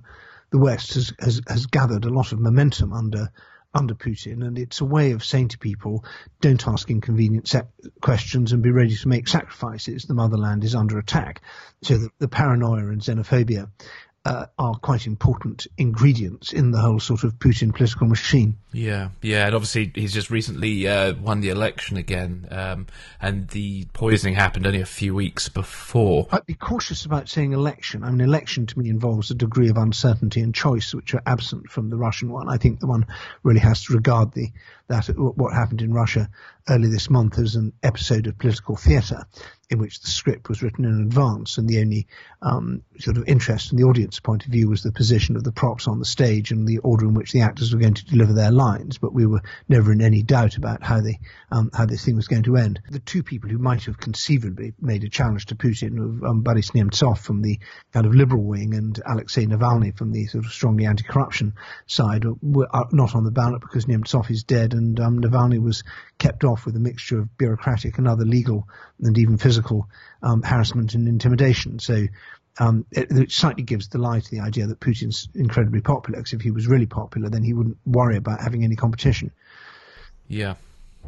the 0.50 0.58
West 0.58 0.94
has, 0.94 1.14
has 1.20 1.42
has 1.48 1.66
gathered 1.66 2.06
a 2.06 2.10
lot 2.10 2.32
of 2.32 2.40
momentum 2.40 2.94
under 2.94 3.32
under 3.74 3.94
Putin, 3.94 4.46
and 4.46 4.58
it's 4.58 4.82
a 4.82 4.86
way 4.86 5.12
of 5.12 5.24
saying 5.24 5.50
to 5.50 5.58
people, 5.58 6.04
don't 6.42 6.68
ask 6.68 6.90
inconvenient 6.90 7.54
questions 8.02 8.52
and 8.52 8.64
be 8.64 8.72
ready 8.72 8.96
to 8.96 9.08
make 9.08 9.28
sacrifices. 9.28 10.06
The 10.06 10.14
motherland 10.14 10.64
is 10.64 10.74
under 10.74 10.98
attack. 10.98 11.42
So 11.84 11.98
the, 11.98 12.10
the 12.18 12.28
paranoia 12.28 12.88
and 12.88 13.02
xenophobia 13.02 13.70
uh, 14.26 14.46
are 14.60 14.76
quite 14.76 15.08
important 15.08 15.68
ingredients 15.78 16.52
in 16.52 16.72
the 16.72 16.80
whole 16.80 17.00
sort 17.00 17.24
of 17.24 17.40
Putin 17.40 17.74
political 17.74 18.08
machine. 18.08 18.58
Yeah, 18.74 19.10
yeah, 19.22 19.46
and 19.46 19.56
obviously 19.56 19.92
he's 19.96 20.14
just 20.14 20.30
recently 20.30 20.88
uh, 20.88 21.14
won 21.14 21.40
the 21.40 21.50
election 21.50 21.96
again, 21.96 22.48
um, 22.52 22.88
and 23.22 23.48
the 23.50 23.86
poisoning 23.94 24.36
happened 24.36 24.68
only 24.68 24.82
a 24.82 24.86
few 24.86 25.16
weeks 25.16 25.48
before. 25.48 26.28
I'd 26.32 26.46
be 26.46 26.56
cautious 26.56 27.06
about 27.06 27.30
saying 27.30 27.54
election. 27.54 28.04
I 28.04 28.12
mean, 28.12 28.20
election 28.20 28.66
to 28.66 28.80
me 28.80 28.90
involves 28.90 29.32
a 29.32 29.36
degree 29.36 29.70
of 29.70 29.78
uncertainty 29.78 30.42
and 30.42 30.54
choice 30.54 30.94
which 30.94 31.14
are 31.14 31.24
absent 31.26 31.70
from 31.70 31.90
the 31.90 31.98
Russian 31.98 32.30
one. 32.30 32.50
I 32.50 32.58
think 32.58 32.82
the 32.82 32.88
one 32.88 33.06
really 33.44 33.62
has 33.62 33.86
to 33.86 33.94
regard 33.94 34.34
the 34.34 34.50
that 34.90 35.08
what 35.18 35.54
happened 35.54 35.82
in 35.82 35.94
Russia 35.94 36.30
early 36.70 36.90
this 36.90 37.10
month 37.10 37.40
as 37.40 37.56
an 37.56 37.74
episode 37.84 38.28
of 38.28 38.38
political 38.38 38.76
theatre 38.76 39.26
in 39.70 39.80
which 39.80 40.00
the 40.00 40.08
script 40.08 40.48
was 40.48 40.64
written 40.64 40.86
in 40.86 41.02
advance 41.02 41.58
and 41.58 41.68
the 41.68 41.80
only 41.82 42.08
um, 42.42 42.82
sort 43.00 43.18
of 43.18 43.28
interest 43.28 43.70
from 43.70 43.78
the 43.78 43.84
audience 43.84 44.20
point 44.20 44.46
of 44.46 44.52
view 44.52 44.70
was 44.70 44.82
the 44.82 44.94
position 44.94 45.36
of 45.36 45.44
the 45.44 45.52
props 45.52 45.90
on 45.90 46.00
the 46.00 46.06
stage 46.06 46.52
and 46.52 46.66
the 46.66 46.78
order 46.80 47.06
in 47.06 47.14
which 47.14 47.34
the 47.34 47.42
actors 47.42 47.74
were 47.74 47.80
going 47.80 47.94
to 47.94 48.06
deliver 48.06 48.32
their 48.32 48.52
lines. 48.52 48.98
But 48.98 49.14
we 49.14 49.26
were 49.26 49.42
never 49.68 49.92
in 49.92 50.02
any 50.02 50.24
doubt 50.24 50.56
about 50.56 50.84
how 50.84 51.02
the 51.02 51.16
um, 51.52 51.70
how 51.74 51.86
this 51.86 52.06
thing 52.06 52.16
was 52.16 52.30
going 52.30 52.44
to 52.44 52.56
end. 52.56 52.80
The 52.90 53.00
two 53.00 53.24
people 53.24 53.50
who 53.50 53.58
might 53.58 53.84
have 53.86 54.00
conceivably 54.00 54.74
made 54.80 55.04
a 55.04 55.10
challenge 55.10 55.48
to 55.48 55.56
Putin, 55.56 56.24
um, 56.26 56.42
Boris 56.44 56.72
Nemtsov 56.72 57.18
from 57.18 57.42
the 57.42 57.60
kind 57.92 58.06
of 58.06 58.16
liberal 58.16 58.44
wing 58.44 58.74
and 58.74 59.02
Alexei 59.06 59.46
Navalny 59.46 59.98
from 59.98 60.14
the 60.14 60.28
sort 60.28 60.46
of 60.46 60.52
strongly 60.52 60.86
anti-corruption 60.86 61.54
side, 61.88 62.24
were 62.42 62.68
not 62.94 63.16
on 63.16 63.26
the 63.26 63.32
ballot 63.32 63.60
because 63.60 63.86
Nemtsov 63.86 64.32
is 64.32 64.44
dead 64.44 64.74
and 64.74 64.98
um, 65.02 65.20
Navalny 65.20 65.62
was 65.62 65.84
kept 66.20 66.46
off 66.46 66.66
with 66.66 66.76
a 66.76 66.80
mixture 66.80 67.20
of 67.20 67.38
bureaucratic 67.38 67.98
and 67.98 68.08
other 68.08 68.26
legal 68.26 68.68
and 69.02 69.18
even 69.18 69.38
physical 69.38 69.57
um, 70.22 70.42
harassment 70.42 70.94
and 70.94 71.08
intimidation. 71.08 71.80
So 71.80 72.08
um, 72.60 72.86
it, 72.92 73.08
it, 73.12 73.32
slightly 73.32 73.64
gives 73.64 73.90
the 73.90 73.98
lie 73.98 74.20
to 74.20 74.32
the 74.32 74.40
idea 74.40 74.68
that 74.68 74.80
Putin's 74.80 75.30
incredibly 75.36 75.82
popular. 75.82 76.20
Because 76.20 76.34
if 76.34 76.42
he 76.42 76.52
was 76.52 76.68
really 76.68 76.86
popular, 76.86 77.30
then 77.30 77.44
he 77.44 77.54
wouldn't 77.54 77.78
worry 77.86 78.18
about 78.18 78.42
having 78.42 78.64
any 78.64 78.76
competition. 78.76 79.32
Yeah, 80.28 80.56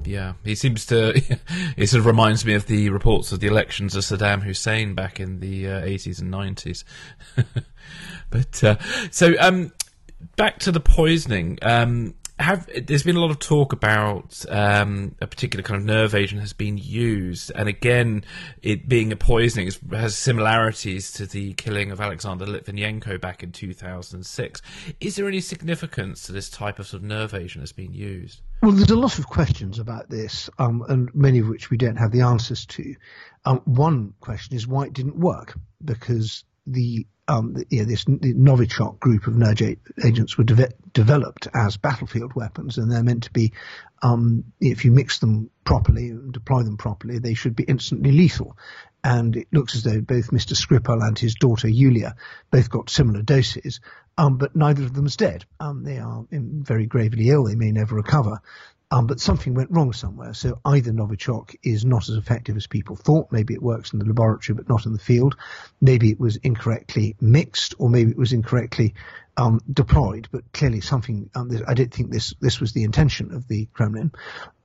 yeah, 0.05 0.33
he 0.43 0.55
seems 0.55 0.85
to. 0.87 1.15
it 1.77 1.87
sort 1.87 1.99
of 1.99 2.05
reminds 2.05 2.45
me 2.45 2.53
of 2.53 2.67
the 2.67 2.89
reports 2.89 3.31
of 3.31 3.39
the 3.39 3.47
elections 3.47 3.95
of 3.95 4.03
Saddam 4.03 4.43
Hussein 4.43 4.95
back 4.95 5.19
in 5.19 5.39
the 5.39 5.67
uh, 5.67 5.81
80s 5.81 6.21
and 6.21 6.33
90s. 6.33 6.83
but 8.29 8.63
uh, 8.63 8.77
so 9.11 9.33
um, 9.39 9.71
back 10.35 10.59
to 10.59 10.71
the 10.71 10.79
poisoning. 10.79 11.59
Um, 11.61 12.15
have 12.39 12.69
there's 12.85 13.03
been 13.03 13.17
a 13.17 13.19
lot 13.19 13.31
of 13.31 13.39
talk 13.39 13.73
about 13.73 14.45
um, 14.49 15.15
a 15.21 15.27
particular 15.27 15.61
kind 15.61 15.79
of 15.79 15.85
nerve 15.85 16.15
agent 16.15 16.39
has 16.41 16.53
been 16.53 16.77
used, 16.77 17.51
and 17.53 17.67
again, 17.67 18.23
it 18.61 18.87
being 18.87 19.11
a 19.11 19.17
poisoning 19.17 19.69
has 19.91 20.17
similarities 20.17 21.11
to 21.13 21.25
the 21.25 21.53
killing 21.53 21.91
of 21.91 21.99
Alexander 21.99 22.45
Litvinenko 22.45 23.19
back 23.19 23.43
in 23.43 23.51
2006. 23.51 24.61
Is 25.01 25.15
there 25.17 25.27
any 25.27 25.41
significance 25.41 26.23
to 26.23 26.31
this 26.31 26.49
type 26.49 26.79
of 26.79 26.87
sort 26.87 27.03
of 27.03 27.07
nerve 27.07 27.33
agent 27.33 27.61
that's 27.61 27.73
been 27.73 27.93
used? 27.93 28.41
Well, 28.63 28.71
there's 28.71 28.89
a 28.89 28.95
lot 28.95 29.19
of 29.19 29.27
questions 29.27 29.77
about 29.77 30.09
this, 30.09 30.49
um, 30.59 30.83
and 30.87 31.13
many 31.13 31.39
of 31.39 31.47
which 31.47 31.69
we 31.69 31.77
don't 31.77 31.97
have 31.97 32.11
the 32.11 32.21
answers 32.21 32.65
to. 32.67 32.95
Um, 33.45 33.61
one 33.65 34.13
question 34.21 34.55
is 34.55 34.65
why 34.65 34.85
it 34.85 34.93
didn't 34.93 35.17
work, 35.17 35.57
because 35.83 36.45
the 36.65 37.05
um, 37.29 37.55
you 37.69 37.79
know, 37.79 37.85
this 37.85 38.05
Novichok 38.05 38.99
group 38.99 39.27
of 39.27 39.35
nerve 39.35 39.61
agents 40.03 40.37
were 40.37 40.43
de- 40.43 40.73
developed 40.93 41.47
as 41.53 41.77
battlefield 41.77 42.33
weapons, 42.33 42.77
and 42.77 42.91
they're 42.91 43.03
meant 43.03 43.23
to 43.23 43.31
be, 43.31 43.53
um, 44.01 44.45
if 44.59 44.83
you 44.83 44.91
mix 44.91 45.19
them 45.19 45.51
properly 45.63 46.09
and 46.09 46.33
deploy 46.33 46.63
them 46.63 46.77
properly, 46.77 47.19
they 47.19 47.35
should 47.35 47.55
be 47.55 47.63
instantly 47.63 48.11
lethal. 48.11 48.57
And 49.03 49.35
it 49.35 49.47
looks 49.53 49.75
as 49.75 49.83
though 49.83 50.01
both 50.01 50.31
Mr. 50.31 50.55
Skripal 50.55 51.05
and 51.07 51.17
his 51.17 51.35
daughter 51.35 51.69
Yulia 51.69 52.15
both 52.49 52.69
got 52.69 52.89
similar 52.89 53.21
doses, 53.21 53.79
um, 54.17 54.37
but 54.37 54.55
neither 54.55 54.83
of 54.83 54.93
them 54.93 55.05
is 55.05 55.15
dead. 55.15 55.45
Um, 55.59 55.83
they 55.83 55.99
are 55.99 56.25
very 56.31 56.87
gravely 56.87 57.29
ill; 57.29 57.45
they 57.45 57.55
may 57.55 57.71
never 57.71 57.95
recover. 57.95 58.41
Um, 58.91 59.05
but 59.05 59.19
something 59.19 59.53
went 59.53 59.69
wrong 59.71 59.93
somewhere. 59.93 60.33
So 60.33 60.59
either 60.65 60.91
Novichok 60.91 61.55
is 61.61 61.85
not 61.85 62.09
as 62.09 62.15
effective 62.15 62.57
as 62.57 62.65
people 62.65 62.95
thought. 62.95 63.31
Maybe 63.31 63.53
it 63.53 63.61
works 63.61 63.93
in 63.93 63.99
the 63.99 64.05
laboratory, 64.05 64.55
but 64.55 64.67
not 64.67 64.85
in 64.87 64.93
the 64.93 64.99
field. 64.99 65.35
Maybe 65.79 66.09
it 66.09 66.19
was 66.19 66.37
incorrectly 66.37 67.15
mixed, 67.21 67.75
or 67.77 67.89
maybe 67.89 68.11
it 68.11 68.17
was 68.17 68.33
incorrectly 68.33 68.95
um, 69.37 69.61
deployed. 69.71 70.27
But 70.31 70.51
clearly, 70.53 70.81
something. 70.81 71.29
Um, 71.35 71.51
I 71.67 71.75
don't 71.75 71.93
think 71.93 72.09
this 72.09 72.33
this 72.39 72.59
was 72.59 72.73
the 72.73 72.83
intention 72.83 73.33
of 73.33 73.47
the 73.47 73.67
Kremlin. 73.73 74.11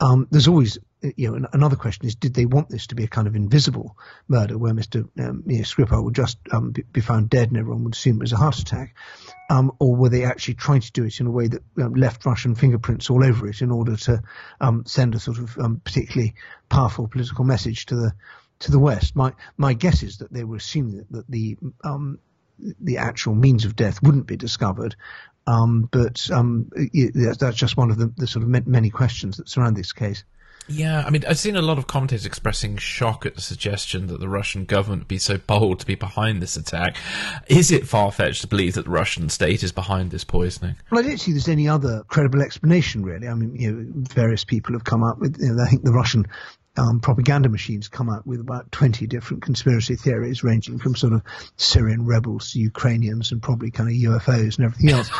Um, 0.00 0.26
there's 0.30 0.48
always 0.48 0.78
you 1.16 1.30
know, 1.30 1.48
another 1.52 1.76
question 1.76 2.06
is, 2.06 2.14
did 2.14 2.34
they 2.34 2.46
want 2.46 2.68
this 2.68 2.86
to 2.88 2.94
be 2.94 3.04
a 3.04 3.08
kind 3.08 3.26
of 3.26 3.36
invisible 3.36 3.96
murder 4.28 4.56
where 4.56 4.72
Mr. 4.72 5.08
Um, 5.18 5.42
you 5.46 5.58
know, 5.58 5.64
Skripal 5.64 6.04
would 6.04 6.14
just 6.14 6.38
um, 6.52 6.72
be 6.92 7.00
found 7.00 7.30
dead 7.30 7.48
and 7.48 7.58
everyone 7.58 7.84
would 7.84 7.94
assume 7.94 8.16
it 8.16 8.20
was 8.20 8.32
a 8.32 8.36
heart 8.36 8.58
attack? 8.58 8.94
Um, 9.50 9.72
or 9.78 9.94
were 9.96 10.08
they 10.08 10.24
actually 10.24 10.54
trying 10.54 10.80
to 10.80 10.92
do 10.92 11.04
it 11.04 11.20
in 11.20 11.26
a 11.26 11.30
way 11.30 11.48
that 11.48 11.62
um, 11.78 11.94
left 11.94 12.24
Russian 12.24 12.54
fingerprints 12.54 13.10
all 13.10 13.24
over 13.24 13.48
it 13.48 13.60
in 13.60 13.70
order 13.70 13.96
to 13.96 14.22
um, 14.60 14.84
send 14.86 15.14
a 15.14 15.20
sort 15.20 15.38
of 15.38 15.58
um, 15.58 15.80
particularly 15.84 16.34
powerful 16.68 17.08
political 17.08 17.44
message 17.44 17.86
to 17.86 17.96
the 17.96 18.12
to 18.60 18.70
the 18.70 18.78
West? 18.78 19.14
My 19.14 19.32
my 19.56 19.74
guess 19.74 20.02
is 20.02 20.18
that 20.18 20.32
they 20.32 20.44
were 20.44 20.56
assuming 20.56 20.98
that, 20.98 21.10
that 21.10 21.30
the 21.30 21.56
the 22.58 22.98
actual 22.98 23.34
means 23.34 23.64
of 23.64 23.74
death 23.76 24.00
wouldn't 24.02 24.28
be 24.28 24.36
discovered, 24.36 24.94
um, 25.46 25.88
but 25.90 26.30
um, 26.30 26.70
that's 27.14 27.56
just 27.56 27.76
one 27.76 27.90
of 27.90 27.98
the, 27.98 28.12
the, 28.16 28.26
sort 28.26 28.44
of 28.44 28.66
many 28.66 28.90
questions 28.90 29.36
that 29.36 29.48
surround 29.48 29.76
this 29.76 29.92
case. 29.92 30.24
Yeah, 30.66 31.04
I 31.06 31.10
mean, 31.10 31.24
I've 31.28 31.38
seen 31.38 31.56
a 31.56 31.62
lot 31.62 31.76
of 31.76 31.86
commentators 31.86 32.24
expressing 32.24 32.78
shock 32.78 33.26
at 33.26 33.34
the 33.34 33.42
suggestion 33.42 34.06
that 34.06 34.20
the 34.20 34.28
Russian 34.28 34.64
government 34.64 35.08
be 35.08 35.18
so 35.18 35.36
bold 35.36 35.80
to 35.80 35.86
be 35.86 35.94
behind 35.94 36.40
this 36.40 36.56
attack. 36.56 36.96
Is 37.48 37.70
it 37.70 37.86
far 37.86 38.10
fetched 38.10 38.40
to 38.42 38.46
believe 38.46 38.74
that 38.74 38.84
the 38.84 38.90
Russian 38.90 39.28
state 39.28 39.62
is 39.62 39.72
behind 39.72 40.10
this 40.10 40.24
poisoning? 40.24 40.76
Well, 40.90 41.04
I 41.04 41.06
don't 41.06 41.18
see 41.18 41.32
there's 41.32 41.48
any 41.48 41.68
other 41.68 42.04
credible 42.08 42.40
explanation, 42.40 43.02
really. 43.02 43.28
I 43.28 43.34
mean, 43.34 43.54
you 43.56 43.72
know, 43.72 44.04
various 44.14 44.44
people 44.44 44.74
have 44.74 44.84
come 44.84 45.04
up 45.04 45.18
with, 45.18 45.36
you 45.38 45.52
know, 45.52 45.62
I 45.62 45.66
think 45.68 45.82
the 45.82 45.92
Russian 45.92 46.26
um, 46.76 47.00
propaganda 47.00 47.48
machines 47.48 47.88
come 47.88 48.10
out 48.10 48.26
with 48.26 48.40
about 48.40 48.72
20 48.72 49.06
different 49.06 49.42
conspiracy 49.42 49.96
theories, 49.96 50.42
ranging 50.42 50.78
from 50.78 50.96
sort 50.96 51.12
of 51.12 51.22
Syrian 51.56 52.06
rebels 52.06 52.52
to 52.52 52.58
Ukrainians 52.58 53.32
and 53.32 53.42
probably 53.42 53.70
kind 53.70 53.88
of 53.88 53.94
UFOs 53.94 54.56
and 54.56 54.64
everything 54.64 54.90
else. 54.90 55.10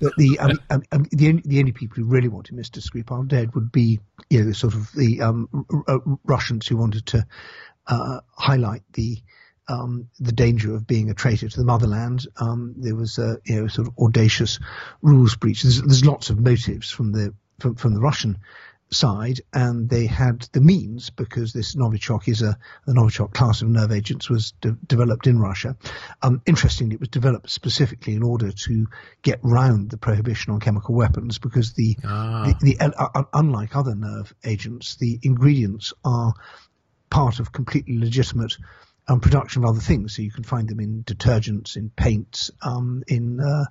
The 0.00 0.38
um, 0.38 0.58
um, 0.70 0.82
um, 0.92 1.06
the, 1.10 1.28
only, 1.28 1.42
the 1.44 1.58
only 1.58 1.72
people 1.72 1.96
who 1.96 2.04
really 2.04 2.28
wanted 2.28 2.56
Mr. 2.56 2.80
Skripal 2.80 3.26
dead 3.26 3.54
would 3.54 3.72
be 3.72 4.00
you 4.30 4.44
know 4.44 4.52
sort 4.52 4.74
of 4.74 4.92
the 4.92 5.20
um, 5.22 5.48
r- 5.70 5.82
r- 5.88 6.18
Russians 6.24 6.66
who 6.66 6.76
wanted 6.76 7.06
to 7.06 7.26
uh, 7.86 8.20
highlight 8.36 8.82
the 8.92 9.18
um, 9.68 10.08
the 10.20 10.32
danger 10.32 10.74
of 10.74 10.86
being 10.86 11.10
a 11.10 11.14
traitor 11.14 11.48
to 11.48 11.56
the 11.56 11.64
motherland. 11.64 12.26
There 12.76 12.94
was 12.94 13.18
a 13.18 13.38
you 13.44 13.62
know 13.62 13.66
sort 13.68 13.88
of 13.88 13.94
audacious 13.98 14.58
rules 15.02 15.36
breach. 15.36 15.62
There's, 15.62 15.80
there's 15.82 16.04
lots 16.04 16.30
of 16.30 16.38
motives 16.38 16.90
from 16.90 17.12
the 17.12 17.34
from, 17.58 17.74
from 17.74 17.94
the 17.94 18.00
Russian 18.00 18.38
side, 18.90 19.40
and 19.52 19.88
they 19.88 20.06
had 20.06 20.42
the 20.52 20.60
means 20.60 21.10
because 21.10 21.52
this 21.52 21.74
Novichok 21.74 22.28
is 22.28 22.42
a 22.42 22.56
the 22.86 22.92
Novichok 22.92 23.32
class 23.32 23.62
of 23.62 23.68
nerve 23.68 23.92
agents 23.92 24.30
was 24.30 24.52
de- 24.60 24.76
developed 24.86 25.26
in 25.26 25.38
Russia. 25.38 25.76
Um, 26.22 26.40
interestingly, 26.46 26.94
it 26.94 27.00
was 27.00 27.08
developed 27.08 27.50
specifically 27.50 28.14
in 28.14 28.22
order 28.22 28.52
to 28.52 28.86
get 29.22 29.40
round 29.42 29.90
the 29.90 29.96
prohibition 29.96 30.52
on 30.52 30.60
chemical 30.60 30.94
weapons 30.94 31.38
because 31.38 31.72
the, 31.72 31.96
ah. 32.04 32.54
the, 32.60 32.76
the 32.76 32.80
uh, 32.80 33.08
uh, 33.14 33.22
unlike 33.32 33.74
other 33.74 33.94
nerve 33.94 34.32
agents, 34.44 34.96
the 34.96 35.18
ingredients 35.22 35.92
are 36.04 36.34
part 37.10 37.40
of 37.40 37.52
completely 37.52 37.98
legitimate 37.98 38.56
um, 39.08 39.20
production 39.20 39.64
of 39.64 39.70
other 39.70 39.80
things. 39.80 40.14
So 40.14 40.22
you 40.22 40.30
can 40.30 40.44
find 40.44 40.68
them 40.68 40.80
in 40.80 41.04
detergents, 41.04 41.76
in 41.76 41.90
paints, 41.90 42.50
um, 42.62 43.02
in 43.08 43.40
uh, 43.40 43.64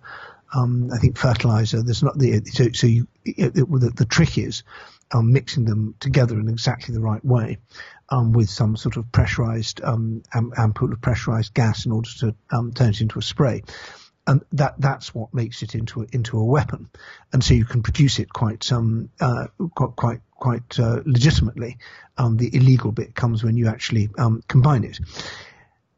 um, 0.54 0.90
I 0.94 0.98
think 0.98 1.18
fertilizer. 1.18 1.82
There's 1.82 2.04
not 2.04 2.18
the 2.18 2.42
so, 2.46 2.72
so 2.72 2.88
you, 2.88 3.08
it, 3.24 3.56
it, 3.58 3.70
the, 3.70 3.92
the 3.96 4.06
trick 4.06 4.38
is 4.38 4.64
um, 5.12 5.32
mixing 5.32 5.66
them 5.66 5.96
together 6.00 6.40
in 6.40 6.50
exactly 6.50 6.94
the 6.94 7.02
right 7.02 7.24
way 7.24 7.58
um, 8.10 8.34
with 8.34 8.50
some 8.50 8.76
sort 8.76 8.98
of 8.98 9.12
pressurized 9.12 9.82
um, 9.84 10.24
ampoule 10.34 10.94
of 10.94 11.02
pressurized 11.02 11.54
gas 11.54 11.86
in 11.86 11.92
order 11.92 12.10
to 12.20 12.36
um, 12.52 12.74
turn 12.74 12.90
it 12.90 13.02
into 13.02 13.20
a 13.20 13.22
spray. 13.22 13.64
And 14.28 14.44
that 14.54 14.76
that's 14.80 15.14
what 15.14 15.34
makes 15.34 15.62
it 15.62 15.76
into 15.76 16.02
a, 16.02 16.08
into 16.12 16.40
a 16.40 16.44
weapon, 16.44 16.90
and 17.32 17.44
so 17.44 17.54
you 17.54 17.64
can 17.64 17.84
produce 17.84 18.18
it 18.18 18.34
quite 18.34 18.72
um 18.72 19.12
uh, 19.20 19.46
quite 19.76 20.22
quite 20.32 20.80
uh, 20.80 21.02
legitimately. 21.06 21.78
Um, 22.18 22.36
the 22.36 22.50
illegal 22.56 22.92
bit 22.92 23.14
comes 23.14 23.44
when 23.44 23.56
you 23.56 23.68
actually 23.68 24.10
combine 24.48 24.84
it. 24.84 25.00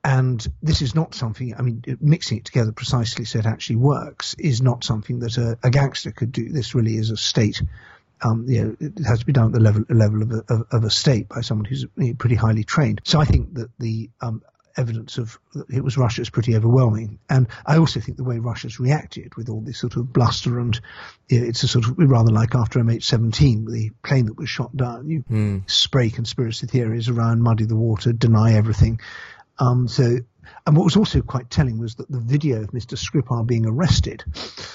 And 0.03 0.45
this 0.63 0.81
is 0.81 0.95
not 0.95 1.13
something, 1.13 1.53
I 1.57 1.61
mean, 1.61 1.83
mixing 1.99 2.37
it 2.37 2.45
together 2.45 2.71
precisely 2.71 3.25
so 3.25 3.39
it 3.39 3.45
actually 3.45 3.75
works 3.77 4.35
is 4.39 4.61
not 4.61 4.85
something 4.85 5.19
that 5.19 5.37
a, 5.37 5.57
a 5.63 5.69
gangster 5.69 6.11
could 6.11 6.31
do. 6.31 6.49
This 6.49 6.73
really 6.73 6.95
is 6.95 7.11
a 7.11 7.17
state 7.17 7.61
um, 8.21 8.45
you 8.47 8.63
know, 8.63 8.75
it 8.79 9.05
has 9.05 9.19
to 9.19 9.25
be 9.25 9.33
done 9.33 9.47
at 9.47 9.51
the 9.53 9.59
level 9.59 9.83
level 9.89 10.21
of 10.23 10.31
a, 10.31 10.53
of, 10.53 10.67
of 10.71 10.83
a 10.83 10.89
state 10.89 11.29
by 11.29 11.41
someone 11.41 11.65
who's 11.65 11.85
pretty 12.17 12.35
highly 12.35 12.63
trained. 12.63 13.01
So 13.03 13.19
I 13.19 13.25
think 13.25 13.53
that 13.55 13.69
the 13.79 14.09
um, 14.21 14.41
evidence 14.75 15.17
of 15.17 15.39
it 15.69 15.83
was 15.83 15.97
Russia 15.97 16.21
is 16.21 16.29
pretty 16.29 16.55
overwhelming, 16.55 17.19
and 17.29 17.47
I 17.65 17.77
also 17.77 17.99
think 17.99 18.17
the 18.17 18.23
way 18.23 18.39
Russia's 18.39 18.79
reacted 18.79 19.35
with 19.35 19.49
all 19.49 19.61
this 19.61 19.79
sort 19.79 19.95
of 19.95 20.11
bluster 20.13 20.59
and 20.59 20.79
you 21.29 21.41
know, 21.41 21.47
it's 21.47 21.63
a 21.63 21.67
sort 21.67 21.85
of 21.85 21.97
rather 21.97 22.31
like 22.31 22.55
after 22.55 22.79
MH17, 22.79 23.67
the 23.67 23.91
plane 24.03 24.27
that 24.27 24.37
was 24.37 24.49
shot 24.49 24.75
down. 24.75 25.09
You 25.09 25.23
mm. 25.29 25.69
spray 25.69 26.09
conspiracy 26.09 26.67
theories 26.67 27.09
around, 27.09 27.41
muddy 27.41 27.65
the 27.65 27.75
water, 27.75 28.13
deny 28.13 28.53
everything. 28.53 28.99
Um, 29.59 29.87
so 29.87 30.17
and 30.65 30.75
what 30.75 30.83
was 30.83 30.97
also 30.97 31.21
quite 31.21 31.49
telling 31.49 31.77
was 31.77 31.95
that 31.95 32.09
the 32.09 32.19
video 32.19 32.61
of 32.61 32.71
Mr. 32.71 32.97
Skripal 32.97 33.45
being 33.45 33.65
arrested 33.65 34.23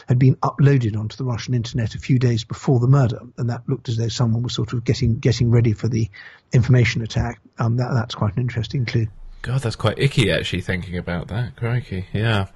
had 0.08 0.18
been 0.18 0.36
uploaded 0.36 0.96
onto 0.96 1.16
the 1.16 1.24
Russian 1.24 1.54
internet 1.54 1.94
a 1.94 1.98
few 1.98 2.18
days 2.18 2.44
before 2.44 2.80
the 2.80 2.88
murder, 2.88 3.20
and 3.38 3.50
that 3.50 3.68
looked 3.68 3.88
as 3.88 3.96
though 3.96 4.08
someone 4.08 4.42
was 4.42 4.54
sort 4.54 4.72
of 4.72 4.84
getting 4.84 5.18
getting 5.18 5.50
ready 5.50 5.72
for 5.72 5.88
the 5.88 6.10
information 6.52 7.02
attack. 7.02 7.40
Um, 7.58 7.76
that, 7.76 7.90
that's 7.92 8.14
quite 8.14 8.34
an 8.36 8.42
interesting 8.42 8.86
clue. 8.86 9.06
God, 9.42 9.60
that's 9.60 9.74
quite 9.74 9.98
icky 9.98 10.30
actually 10.30 10.60
thinking 10.60 10.96
about 10.96 11.26
that. 11.28 11.56
Crikey, 11.56 12.06
yeah. 12.12 12.46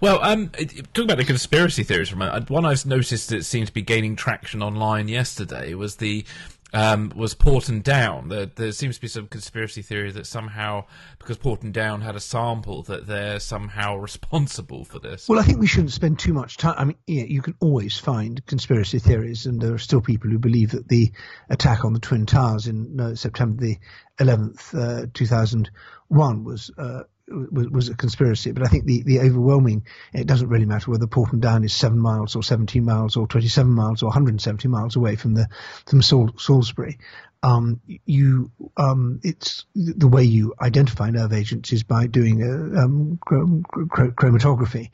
Well, 0.00 0.22
um, 0.22 0.50
talking 0.50 1.04
about 1.04 1.16
the 1.16 1.24
conspiracy 1.24 1.84
theories 1.84 2.10
for 2.10 2.16
a 2.16 2.18
moment, 2.18 2.50
one 2.50 2.66
I've 2.66 2.84
noticed 2.84 3.30
that 3.30 3.46
seemed 3.46 3.68
to 3.68 3.72
be 3.72 3.80
gaining 3.80 4.14
traction 4.14 4.62
online 4.62 5.08
yesterday 5.08 5.72
was 5.72 5.96
the 5.96 6.26
um, 6.74 7.12
was 7.14 7.34
Porton 7.34 7.80
Down. 7.80 8.28
There, 8.28 8.46
there, 8.46 8.72
seems 8.72 8.96
to 8.96 9.00
be 9.00 9.08
some 9.08 9.28
conspiracy 9.28 9.80
theory 9.80 10.10
that 10.10 10.26
somehow, 10.26 10.86
because 11.20 11.38
Porton 11.38 11.70
Down 11.70 12.00
had 12.00 12.16
a 12.16 12.20
sample, 12.20 12.82
that 12.82 13.06
they're 13.06 13.38
somehow 13.38 13.96
responsible 13.96 14.84
for 14.84 14.98
this. 14.98 15.28
Well, 15.28 15.38
I 15.38 15.44
think 15.44 15.60
we 15.60 15.68
shouldn't 15.68 15.92
spend 15.92 16.18
too 16.18 16.32
much 16.32 16.56
time. 16.56 16.74
I 16.76 16.84
mean, 16.84 16.96
yeah, 17.06 17.24
you 17.24 17.42
can 17.42 17.54
always 17.60 17.96
find 17.96 18.44
conspiracy 18.46 18.98
theories, 18.98 19.46
and 19.46 19.60
there 19.60 19.72
are 19.72 19.78
still 19.78 20.00
people 20.00 20.30
who 20.30 20.38
believe 20.38 20.72
that 20.72 20.88
the 20.88 21.12
attack 21.48 21.84
on 21.84 21.92
the 21.92 22.00
Twin 22.00 22.26
Towers 22.26 22.66
in 22.66 23.00
uh, 23.00 23.14
September 23.14 23.62
the 23.62 23.78
11th, 24.18 24.74
uh, 24.74 25.06
2001 25.14 26.44
was 26.44 26.70
uh, 26.76 27.04
was, 27.28 27.88
a 27.88 27.94
conspiracy. 27.94 28.52
But 28.52 28.64
I 28.64 28.68
think 28.68 28.84
the, 28.84 29.02
the 29.02 29.20
overwhelming, 29.20 29.86
it 30.12 30.26
doesn't 30.26 30.48
really 30.48 30.66
matter 30.66 30.90
whether 30.90 31.06
Porton 31.06 31.40
Down 31.40 31.64
is 31.64 31.74
seven 31.74 31.98
miles 31.98 32.36
or 32.36 32.42
17 32.42 32.84
miles 32.84 33.16
or 33.16 33.26
27 33.26 33.72
miles 33.72 34.02
or 34.02 34.06
170 34.06 34.68
miles 34.68 34.96
away 34.96 35.16
from 35.16 35.34
the 35.34 35.48
from 35.86 36.02
Sal- 36.02 36.34
Salisbury. 36.38 36.98
Um, 37.42 37.80
you, 38.06 38.50
um, 38.78 39.20
it's 39.22 39.66
the 39.74 40.08
way 40.08 40.24
you 40.24 40.54
identify 40.62 41.10
nerve 41.10 41.34
agents 41.34 41.72
is 41.74 41.82
by 41.82 42.06
doing 42.06 42.42
a 42.42 42.84
um, 42.84 43.18
chromatography. 43.20 44.90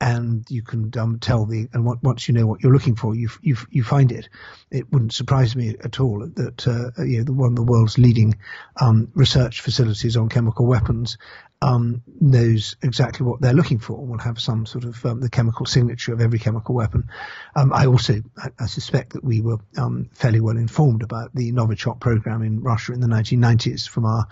And 0.00 0.44
you 0.50 0.62
can 0.62 0.90
um, 0.98 1.18
tell 1.18 1.46
the 1.46 1.68
and 1.72 1.84
once 2.02 2.28
you 2.28 2.34
know 2.34 2.46
what 2.46 2.62
you're 2.62 2.72
looking 2.72 2.96
for, 2.96 3.14
you 3.14 3.28
you 3.42 3.56
you 3.70 3.84
find 3.84 4.10
it. 4.12 4.28
It 4.70 4.92
wouldn't 4.92 5.12
surprise 5.12 5.54
me 5.54 5.76
at 5.82 6.00
all 6.00 6.26
that 6.34 6.66
uh, 6.66 7.02
you 7.02 7.18
know 7.18 7.24
the, 7.24 7.32
one 7.32 7.50
of 7.50 7.56
the 7.56 7.62
world's 7.62 7.96
leading 7.96 8.36
um, 8.80 9.10
research 9.14 9.60
facilities 9.60 10.16
on 10.16 10.28
chemical 10.28 10.66
weapons 10.66 11.16
um, 11.62 12.02
knows 12.20 12.76
exactly 12.82 13.24
what 13.24 13.40
they're 13.40 13.54
looking 13.54 13.78
for. 13.78 14.04
Will 14.04 14.18
have 14.18 14.40
some 14.40 14.66
sort 14.66 14.84
of 14.84 15.04
um, 15.06 15.20
the 15.20 15.30
chemical 15.30 15.64
signature 15.64 16.12
of 16.12 16.20
every 16.20 16.38
chemical 16.38 16.74
weapon. 16.74 17.08
Um, 17.56 17.72
I 17.72 17.86
also 17.86 18.20
I, 18.36 18.48
I, 18.58 18.66
suspect 18.66 19.14
that 19.14 19.24
we 19.24 19.40
were 19.40 19.58
um, 19.78 20.10
fairly 20.12 20.40
well 20.40 20.56
informed 20.56 21.02
about 21.02 21.34
the 21.34 21.52
Novichok 21.52 22.00
program 22.00 22.42
in 22.42 22.60
Russia 22.60 22.92
in 22.92 23.00
the 23.00 23.06
1990s 23.06 23.88
from 23.88 24.04
our 24.04 24.26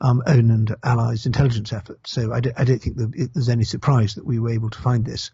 own 0.00 0.22
and 0.26 0.74
allies' 0.82 1.26
intelligence 1.26 1.72
efforts. 1.72 2.10
So 2.10 2.32
I, 2.32 2.36
I 2.36 2.64
don't 2.64 2.78
think 2.78 2.96
there's 2.96 3.48
any 3.48 3.64
surprise 3.64 4.14
that 4.14 4.24
we 4.24 4.38
were 4.38 4.50
able 4.50 4.70
to 4.70 4.78
find 4.78 5.07
this 5.08 5.30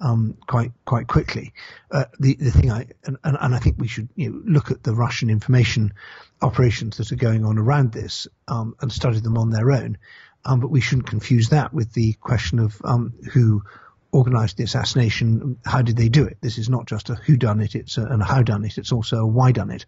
um, 0.00 0.36
quite 0.46 0.72
quite 0.84 1.06
quickly. 1.06 1.52
Uh, 1.90 2.04
the 2.18 2.34
the 2.34 2.50
thing 2.50 2.70
I 2.70 2.86
and, 3.04 3.16
and, 3.24 3.54
I 3.54 3.58
think 3.58 3.76
we 3.78 3.88
should 3.88 4.08
you 4.16 4.30
know, 4.30 4.42
look 4.44 4.70
at 4.70 4.82
the 4.82 4.94
Russian 4.94 5.30
information 5.30 5.92
operations 6.40 6.98
that 6.98 7.12
are 7.12 7.16
going 7.16 7.44
on 7.44 7.58
around 7.58 7.92
this 7.92 8.28
um, 8.46 8.76
and 8.80 8.92
study 8.92 9.20
them 9.20 9.38
on 9.38 9.50
their 9.50 9.70
own. 9.72 9.98
Um, 10.44 10.60
but 10.60 10.70
we 10.70 10.80
shouldn't 10.80 11.08
confuse 11.08 11.48
that 11.48 11.74
with 11.74 11.92
the 11.92 12.12
question 12.14 12.58
of 12.60 12.80
um, 12.84 13.12
who 13.32 13.62
organized 14.12 14.56
the 14.56 14.64
assassination. 14.64 15.58
How 15.64 15.82
did 15.82 15.96
they 15.96 16.08
do 16.08 16.24
it? 16.24 16.38
This 16.40 16.58
is 16.58 16.68
not 16.68 16.86
just 16.86 17.10
a 17.10 17.14
who 17.14 17.36
done 17.36 17.60
it, 17.60 17.74
it's 17.74 17.98
a, 17.98 18.04
and 18.04 18.22
how 18.22 18.42
done 18.42 18.64
it. 18.64 18.78
It's 18.78 18.92
also 18.92 19.18
a 19.18 19.26
why 19.26 19.52
done 19.52 19.70
it. 19.70 19.84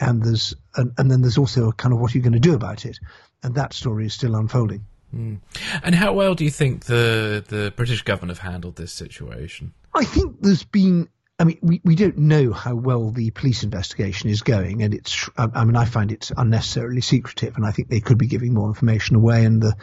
And 0.00 0.22
there's 0.22 0.54
and, 0.74 0.92
and 0.98 1.10
then 1.10 1.22
there's 1.22 1.38
also 1.38 1.68
a 1.68 1.72
kind 1.72 1.94
of 1.94 2.00
what 2.00 2.12
are 2.12 2.18
you 2.18 2.22
going 2.22 2.32
to 2.32 2.40
do 2.40 2.54
about 2.54 2.84
it, 2.84 2.98
and 3.42 3.54
that 3.54 3.72
story 3.72 4.06
is 4.06 4.14
still 4.14 4.34
unfolding. 4.34 4.84
Mm. 5.14 5.40
And 5.82 5.94
how 5.94 6.12
well 6.12 6.34
do 6.34 6.44
you 6.44 6.50
think 6.50 6.86
the 6.86 7.44
the 7.46 7.72
British 7.76 8.02
government 8.02 8.38
have 8.38 8.50
handled 8.50 8.76
this 8.76 8.92
situation? 8.92 9.72
I 9.94 10.04
think 10.04 10.40
there's 10.40 10.64
been 10.64 11.08
I 11.38 11.44
mean, 11.44 11.58
we, 11.62 11.80
we 11.84 11.96
don't 11.96 12.16
know 12.16 12.52
how 12.52 12.76
well 12.76 13.10
the 13.10 13.30
police 13.30 13.64
investigation 13.64 14.30
is 14.30 14.42
going, 14.42 14.82
and 14.82 14.94
it's. 14.94 15.28
I 15.36 15.64
mean, 15.64 15.74
I 15.74 15.84
find 15.84 16.12
it 16.12 16.30
unnecessarily 16.36 17.00
secretive, 17.00 17.56
and 17.56 17.66
I 17.66 17.72
think 17.72 17.88
they 17.88 18.00
could 18.00 18.18
be 18.18 18.28
giving 18.28 18.54
more 18.54 18.68
information 18.68 19.16
away. 19.16 19.44
And 19.44 19.60
the 19.60 19.76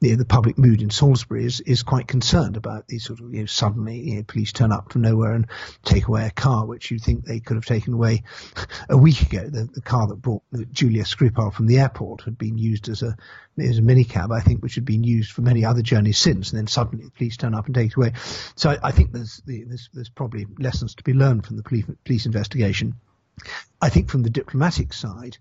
the, 0.00 0.14
the 0.14 0.24
public 0.24 0.58
mood 0.58 0.80
in 0.80 0.90
Salisbury 0.90 1.44
is, 1.44 1.60
is 1.60 1.82
quite 1.82 2.06
concerned 2.06 2.56
about 2.56 2.86
these 2.86 3.04
sort 3.04 3.20
of, 3.20 3.32
you 3.34 3.40
know, 3.40 3.46
suddenly 3.46 3.98
you 3.98 4.16
know, 4.16 4.22
police 4.22 4.52
turn 4.52 4.70
up 4.70 4.92
from 4.92 5.02
nowhere 5.02 5.32
and 5.32 5.46
take 5.84 6.06
away 6.06 6.26
a 6.26 6.30
car, 6.30 6.66
which 6.66 6.90
you'd 6.90 7.02
think 7.02 7.24
they 7.24 7.40
could 7.40 7.56
have 7.56 7.64
taken 7.64 7.94
away 7.94 8.22
a 8.88 8.96
week 8.96 9.22
ago. 9.22 9.48
The, 9.48 9.64
the 9.64 9.80
car 9.80 10.06
that 10.06 10.22
brought 10.22 10.42
Julia 10.72 11.02
Skripal 11.02 11.52
from 11.52 11.66
the 11.66 11.80
airport 11.80 12.22
had 12.22 12.38
been 12.38 12.58
used 12.58 12.88
as 12.88 13.02
a, 13.02 13.16
as 13.58 13.78
a 13.78 13.82
minicab, 13.82 14.34
I 14.34 14.40
think, 14.40 14.62
which 14.62 14.76
had 14.76 14.84
been 14.84 15.02
used 15.02 15.32
for 15.32 15.42
many 15.42 15.64
other 15.64 15.82
journeys 15.82 16.18
since. 16.18 16.50
And 16.50 16.58
then 16.58 16.68
suddenly 16.68 17.04
the 17.04 17.10
police 17.10 17.36
turn 17.36 17.54
up 17.54 17.66
and 17.66 17.74
take 17.74 17.90
it 17.90 17.96
away. 17.96 18.12
So 18.54 18.70
I, 18.70 18.78
I 18.84 18.90
think 18.92 19.12
there's, 19.12 19.42
there's, 19.46 19.90
there's 19.92 20.10
probably 20.10 20.46
lessons 20.58 20.94
to 20.96 21.02
be 21.02 21.12
learned 21.12 21.44
from 21.44 21.56
the 21.56 21.64
police, 21.64 21.86
police 22.04 22.26
investigation. 22.26 22.94
I 23.80 23.88
think 23.88 24.10
from 24.10 24.22
the 24.22 24.30
diplomatic 24.30 24.92
side, 24.92 25.38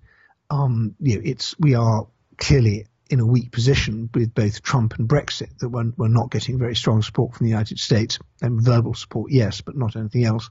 um, 0.50 0.96
you 1.00 1.16
know, 1.16 1.22
it's, 1.24 1.56
we 1.60 1.76
are 1.76 2.08
clearly 2.38 2.88
in 3.10 3.20
a 3.20 3.26
weak 3.26 3.52
position 3.52 4.10
with 4.14 4.34
both 4.34 4.62
Trump 4.62 4.96
and 4.98 5.08
Brexit, 5.08 5.58
that 5.60 5.70
we're, 5.70 5.92
we're 5.98 6.08
not 6.08 6.32
getting 6.32 6.58
very 6.58 6.76
strong 6.76 7.02
support 7.02 7.36
from 7.36 7.46
the 7.46 7.52
United 7.52 7.80
States, 7.80 8.20
and 8.42 8.62
verbal 8.62 8.94
support, 8.94 9.32
yes, 9.32 9.62
but 9.62 9.76
not 9.76 9.96
anything 9.96 10.26
else. 10.26 10.50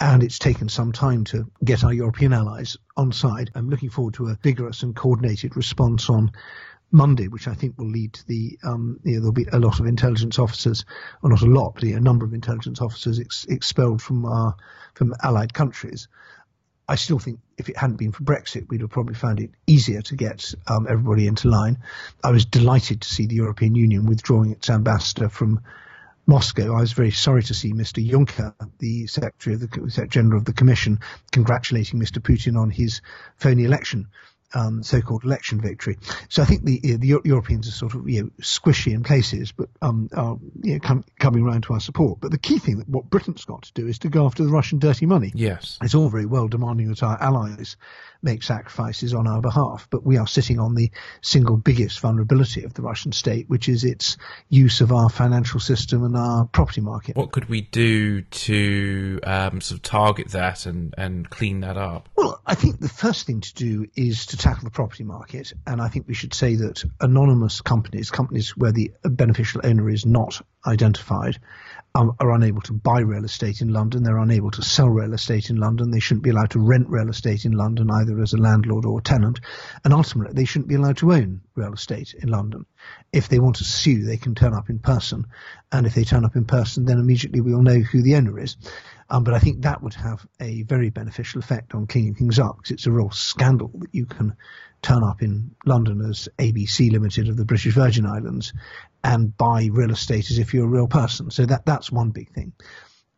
And 0.00 0.22
it's 0.22 0.38
taken 0.38 0.68
some 0.68 0.92
time 0.92 1.24
to 1.24 1.50
get 1.64 1.82
our 1.82 1.92
European 1.92 2.32
allies 2.32 2.76
on 2.96 3.10
side. 3.12 3.50
I'm 3.54 3.68
looking 3.68 3.90
forward 3.90 4.14
to 4.14 4.28
a 4.28 4.38
vigorous 4.40 4.82
and 4.82 4.94
coordinated 4.94 5.56
response 5.56 6.08
on 6.08 6.30
Monday, 6.90 7.28
which 7.28 7.48
I 7.48 7.54
think 7.54 7.76
will 7.76 7.90
lead 7.90 8.14
to 8.14 8.26
the, 8.26 8.58
um, 8.62 9.00
you 9.04 9.14
know, 9.14 9.20
there'll 9.20 9.32
be 9.32 9.46
a 9.52 9.58
lot 9.58 9.80
of 9.80 9.86
intelligence 9.86 10.38
officers, 10.38 10.84
or 11.22 11.30
not 11.30 11.42
a 11.42 11.46
lot, 11.46 11.74
but 11.74 11.82
a 11.82 12.00
number 12.00 12.24
of 12.24 12.32
intelligence 12.32 12.80
officers 12.80 13.20
ex- 13.20 13.44
expelled 13.46 14.00
from 14.00 14.24
our, 14.24 14.54
from 14.94 15.14
allied 15.22 15.52
countries. 15.52 16.08
I 16.88 16.94
still 16.94 17.18
think 17.18 17.40
if 17.58 17.68
it 17.68 17.76
hadn't 17.76 17.96
been 17.96 18.12
for 18.12 18.24
Brexit, 18.24 18.68
we'd 18.68 18.80
have 18.80 18.90
probably 18.90 19.14
found 19.14 19.40
it 19.40 19.50
easier 19.66 20.00
to 20.02 20.16
get 20.16 20.54
um, 20.66 20.86
everybody 20.88 21.26
into 21.26 21.48
line. 21.48 21.78
I 22.24 22.30
was 22.30 22.46
delighted 22.46 23.02
to 23.02 23.08
see 23.08 23.26
the 23.26 23.34
European 23.34 23.74
Union 23.74 24.06
withdrawing 24.06 24.52
its 24.52 24.70
ambassador 24.70 25.28
from 25.28 25.60
Moscow. 26.26 26.74
I 26.74 26.80
was 26.80 26.92
very 26.92 27.10
sorry 27.10 27.42
to 27.42 27.54
see 27.54 27.72
Mr. 27.72 28.06
Juncker, 28.06 28.54
the 28.78 29.06
Secretary 29.06 29.54
of 29.54 29.60
the 29.60 29.68
Secretary 29.68 30.08
General 30.08 30.38
of 30.38 30.46
the 30.46 30.54
Commission, 30.54 31.00
congratulating 31.30 32.00
Mr. 32.00 32.20
Putin 32.20 32.58
on 32.58 32.70
his 32.70 33.02
phony 33.36 33.64
election 33.64 34.08
um, 34.54 34.82
so-called 34.82 35.24
election 35.24 35.60
victory. 35.60 35.98
So 36.28 36.42
I 36.42 36.46
think 36.46 36.64
the 36.64 36.96
the 36.96 37.20
Europeans 37.24 37.68
are 37.68 37.72
sort 37.72 37.94
of 37.94 38.08
you 38.08 38.24
know 38.24 38.30
squishy 38.40 38.92
in 38.92 39.02
places, 39.02 39.52
but 39.52 39.68
um, 39.82 40.08
are 40.14 40.38
you 40.62 40.74
know, 40.74 40.80
com- 40.80 41.04
coming 41.18 41.44
around 41.44 41.62
to 41.64 41.74
our 41.74 41.80
support. 41.80 42.20
But 42.20 42.30
the 42.30 42.38
key 42.38 42.58
thing 42.58 42.78
that 42.78 42.88
what 42.88 43.10
Britain's 43.10 43.44
got 43.44 43.62
to 43.62 43.72
do 43.72 43.86
is 43.86 43.98
to 44.00 44.08
go 44.08 44.26
after 44.26 44.44
the 44.44 44.50
Russian 44.50 44.78
dirty 44.78 45.06
money. 45.06 45.32
Yes, 45.34 45.78
it's 45.82 45.94
all 45.94 46.08
very 46.08 46.26
well 46.26 46.48
demanding 46.48 46.88
that 46.88 47.02
our 47.02 47.20
allies 47.20 47.76
make 48.22 48.42
sacrifices 48.42 49.14
on 49.14 49.26
our 49.26 49.40
behalf, 49.40 49.86
but 49.90 50.04
we 50.04 50.16
are 50.16 50.26
sitting 50.26 50.58
on 50.58 50.74
the 50.74 50.90
single 51.22 51.56
biggest 51.56 52.00
vulnerability 52.00 52.64
of 52.64 52.74
the 52.74 52.82
Russian 52.82 53.12
state, 53.12 53.48
which 53.48 53.68
is 53.68 53.84
its 53.84 54.16
use 54.48 54.80
of 54.80 54.92
our 54.92 55.08
financial 55.08 55.60
system 55.60 56.04
and 56.04 56.16
our 56.16 56.46
property 56.46 56.80
market. 56.80 57.16
What 57.16 57.32
could 57.32 57.48
we 57.48 57.62
do 57.62 58.22
to 58.22 59.20
um, 59.22 59.60
sort 59.60 59.78
of 59.78 59.82
target 59.82 60.30
that 60.30 60.66
and, 60.66 60.94
and 60.98 61.28
clean 61.28 61.60
that 61.60 61.76
up? 61.76 62.08
Well, 62.16 62.40
I 62.44 62.54
think 62.54 62.80
the 62.80 62.88
first 62.88 63.26
thing 63.26 63.40
to 63.40 63.54
do 63.54 63.86
is 63.94 64.26
to 64.26 64.36
tackle 64.36 64.64
the 64.64 64.70
property 64.70 65.04
market, 65.04 65.52
and 65.66 65.80
I 65.80 65.88
think 65.88 66.08
we 66.08 66.14
should 66.14 66.34
say 66.34 66.56
that 66.56 66.84
anonymous 67.00 67.60
companies, 67.60 68.10
companies 68.10 68.56
where 68.56 68.72
the 68.72 68.90
beneficial 69.04 69.60
owner 69.64 69.88
is 69.88 70.04
not 70.04 70.40
identified, 70.66 71.38
um, 71.94 72.14
are 72.20 72.32
unable 72.32 72.60
to 72.62 72.72
buy 72.72 73.00
real 73.00 73.24
estate 73.24 73.60
in 73.60 73.68
London. 73.72 74.02
They're 74.02 74.18
unable 74.18 74.50
to 74.52 74.62
sell 74.62 74.88
real 74.88 75.14
estate 75.14 75.50
in 75.50 75.56
London. 75.56 75.90
They 75.90 76.00
shouldn't 76.00 76.24
be 76.24 76.30
allowed 76.30 76.50
to 76.50 76.60
rent 76.60 76.88
real 76.88 77.08
estate 77.08 77.44
in 77.44 77.52
London 77.52 77.90
either 77.90 78.07
as 78.22 78.32
a 78.32 78.38
landlord 78.38 78.84
or 78.84 78.98
a 78.98 79.02
tenant. 79.02 79.40
And 79.84 79.92
ultimately, 79.92 80.34
they 80.34 80.44
shouldn't 80.44 80.68
be 80.68 80.74
allowed 80.74 80.98
to 80.98 81.12
own 81.12 81.40
real 81.54 81.72
estate 81.72 82.14
in 82.14 82.28
London. 82.28 82.66
If 83.12 83.28
they 83.28 83.38
want 83.38 83.56
to 83.56 83.64
sue, 83.64 84.04
they 84.04 84.16
can 84.16 84.34
turn 84.34 84.54
up 84.54 84.70
in 84.70 84.78
person. 84.78 85.26
And 85.70 85.86
if 85.86 85.94
they 85.94 86.04
turn 86.04 86.24
up 86.24 86.36
in 86.36 86.44
person, 86.44 86.84
then 86.84 86.98
immediately 86.98 87.40
we'll 87.40 87.62
know 87.62 87.80
who 87.80 88.02
the 88.02 88.16
owner 88.16 88.38
is. 88.38 88.56
Um, 89.10 89.24
but 89.24 89.34
I 89.34 89.38
think 89.38 89.62
that 89.62 89.82
would 89.82 89.94
have 89.94 90.26
a 90.40 90.62
very 90.62 90.90
beneficial 90.90 91.40
effect 91.40 91.74
on 91.74 91.86
cleaning 91.86 92.14
things 92.14 92.38
up 92.38 92.56
because 92.56 92.72
it's 92.72 92.86
a 92.86 92.92
real 92.92 93.10
scandal 93.10 93.70
that 93.78 93.94
you 93.94 94.06
can 94.06 94.36
turn 94.82 95.02
up 95.02 95.22
in 95.22 95.54
London 95.64 96.02
as 96.08 96.28
ABC 96.38 96.92
Limited 96.92 97.28
of 97.28 97.36
the 97.36 97.44
British 97.44 97.74
Virgin 97.74 98.06
Islands 98.06 98.52
and 99.02 99.36
buy 99.36 99.68
real 99.72 99.90
estate 99.90 100.30
as 100.30 100.38
if 100.38 100.52
you're 100.52 100.66
a 100.66 100.68
real 100.68 100.88
person. 100.88 101.30
So 101.30 101.46
that 101.46 101.64
that's 101.64 101.90
one 101.90 102.10
big 102.10 102.30
thing. 102.32 102.52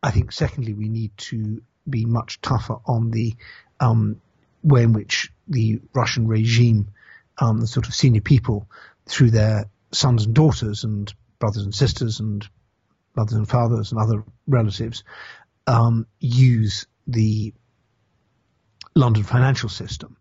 I 0.01 0.11
think 0.11 0.31
secondly 0.31 0.73
we 0.73 0.89
need 0.89 1.15
to 1.17 1.61
be 1.89 2.05
much 2.05 2.41
tougher 2.41 2.77
on 2.85 3.11
the 3.11 3.35
um, 3.79 4.21
way 4.63 4.83
in 4.83 4.93
which 4.93 5.31
the 5.47 5.81
Russian 5.93 6.27
regime, 6.27 6.89
um, 7.37 7.59
the 7.59 7.67
sort 7.67 7.87
of 7.87 7.95
senior 7.95 8.21
people, 8.21 8.69
through 9.07 9.31
their 9.31 9.65
sons 9.91 10.25
and 10.25 10.33
daughters 10.33 10.83
and 10.83 11.13
brothers 11.39 11.63
and 11.63 11.73
sisters 11.73 12.19
and 12.19 12.47
mothers 13.15 13.33
and 13.33 13.49
fathers 13.49 13.91
and 13.91 13.99
other 13.99 14.23
relatives, 14.47 15.03
um, 15.67 16.07
use 16.19 16.85
the 17.07 17.53
London 18.95 19.23
financial 19.23 19.69
system 19.69 20.17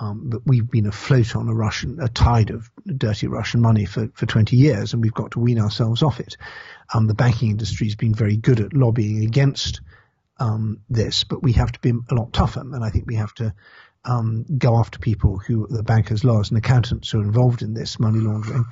um, 0.00 0.30
but 0.30 0.40
we've 0.46 0.70
been 0.70 0.86
afloat 0.86 1.36
on 1.36 1.48
a 1.48 1.54
Russian, 1.54 1.98
a 2.00 2.08
tide 2.08 2.50
of 2.50 2.70
dirty 2.86 3.26
Russian 3.26 3.60
money 3.60 3.84
for, 3.84 4.08
for 4.14 4.24
20 4.24 4.56
years, 4.56 4.92
and 4.92 5.02
we've 5.02 5.12
got 5.12 5.32
to 5.32 5.40
wean 5.40 5.60
ourselves 5.60 6.02
off 6.02 6.20
it. 6.20 6.38
Um, 6.94 7.06
the 7.06 7.14
banking 7.14 7.50
industry 7.50 7.86
has 7.86 7.96
been 7.96 8.14
very 8.14 8.36
good 8.36 8.60
at 8.60 8.72
lobbying 8.72 9.22
against 9.24 9.82
um, 10.40 10.80
this, 10.88 11.24
but 11.24 11.42
we 11.42 11.52
have 11.52 11.70
to 11.72 11.80
be 11.80 11.90
a 11.90 12.14
lot 12.14 12.32
tougher, 12.32 12.60
and 12.60 12.84
I 12.84 12.90
think 12.90 13.06
we 13.06 13.16
have 13.16 13.34
to 13.34 13.54
um, 14.04 14.44
go 14.58 14.76
after 14.76 14.98
people 14.98 15.38
who, 15.38 15.66
the 15.68 15.82
bankers, 15.82 16.24
lawyers, 16.24 16.50
and 16.50 16.58
accountants 16.58 17.10
who 17.10 17.20
are 17.20 17.24
involved 17.24 17.62
in 17.62 17.74
this 17.74 18.00
money 18.00 18.18
laundering, 18.18 18.64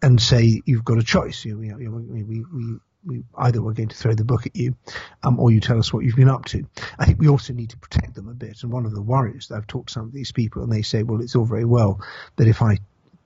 and 0.00 0.20
say 0.20 0.62
you've 0.64 0.84
got 0.84 0.98
a 0.98 1.02
choice. 1.02 1.44
You 1.44 1.58
we, 1.58 1.72
we, 1.72 2.22
we 2.22 2.78
we 3.04 3.24
either 3.36 3.60
we're 3.60 3.72
going 3.72 3.88
to 3.88 3.96
throw 3.96 4.14
the 4.14 4.24
book 4.24 4.46
at 4.46 4.56
you, 4.56 4.74
um, 5.22 5.38
or 5.38 5.50
you 5.50 5.60
tell 5.60 5.78
us 5.78 5.92
what 5.92 6.04
you've 6.04 6.16
been 6.16 6.28
up 6.28 6.44
to. 6.46 6.64
I 6.98 7.04
think 7.04 7.20
we 7.20 7.28
also 7.28 7.52
need 7.52 7.70
to 7.70 7.76
protect 7.76 8.14
them 8.14 8.28
a 8.28 8.34
bit. 8.34 8.62
And 8.62 8.72
one 8.72 8.86
of 8.86 8.94
the 8.94 9.02
worries 9.02 9.48
that 9.48 9.56
I've 9.56 9.66
talked 9.66 9.88
to 9.88 9.94
some 9.94 10.06
of 10.06 10.12
these 10.12 10.32
people, 10.32 10.62
and 10.62 10.72
they 10.72 10.82
say, 10.82 11.02
well, 11.02 11.20
it's 11.20 11.36
all 11.36 11.44
very 11.44 11.64
well 11.64 12.00
that 12.36 12.48
if 12.48 12.62
I 12.62 12.78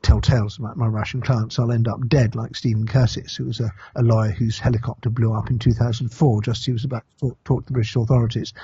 tell 0.07 0.21
tales 0.21 0.57
about 0.57 0.77
my 0.77 0.87
Russian 0.87 1.21
clients, 1.21 1.59
I'll 1.59 1.73
end 1.73 1.89
up 1.89 2.07
dead 2.09 2.37
like 2.37 2.55
Stephen 2.55 2.87
Curtis, 2.87 3.35
who 3.35 3.47
was 3.47 3.59
a, 3.59 3.73
a 3.97 4.03
lawyer 4.03 4.31
whose 4.31 4.57
helicopter 4.57 5.11
blew 5.11 5.35
up 5.35 5.51
in 5.51 5.59
2004 5.59 6.43
just 6.43 6.61
as 6.61 6.65
he 6.65 6.73
was 6.73 6.85
about 6.85 7.03
to 7.19 7.29
talk, 7.29 7.45
talk 7.45 7.63
to 7.63 7.67
the 7.67 7.73
British 7.73 7.97
authorities. 7.97 8.55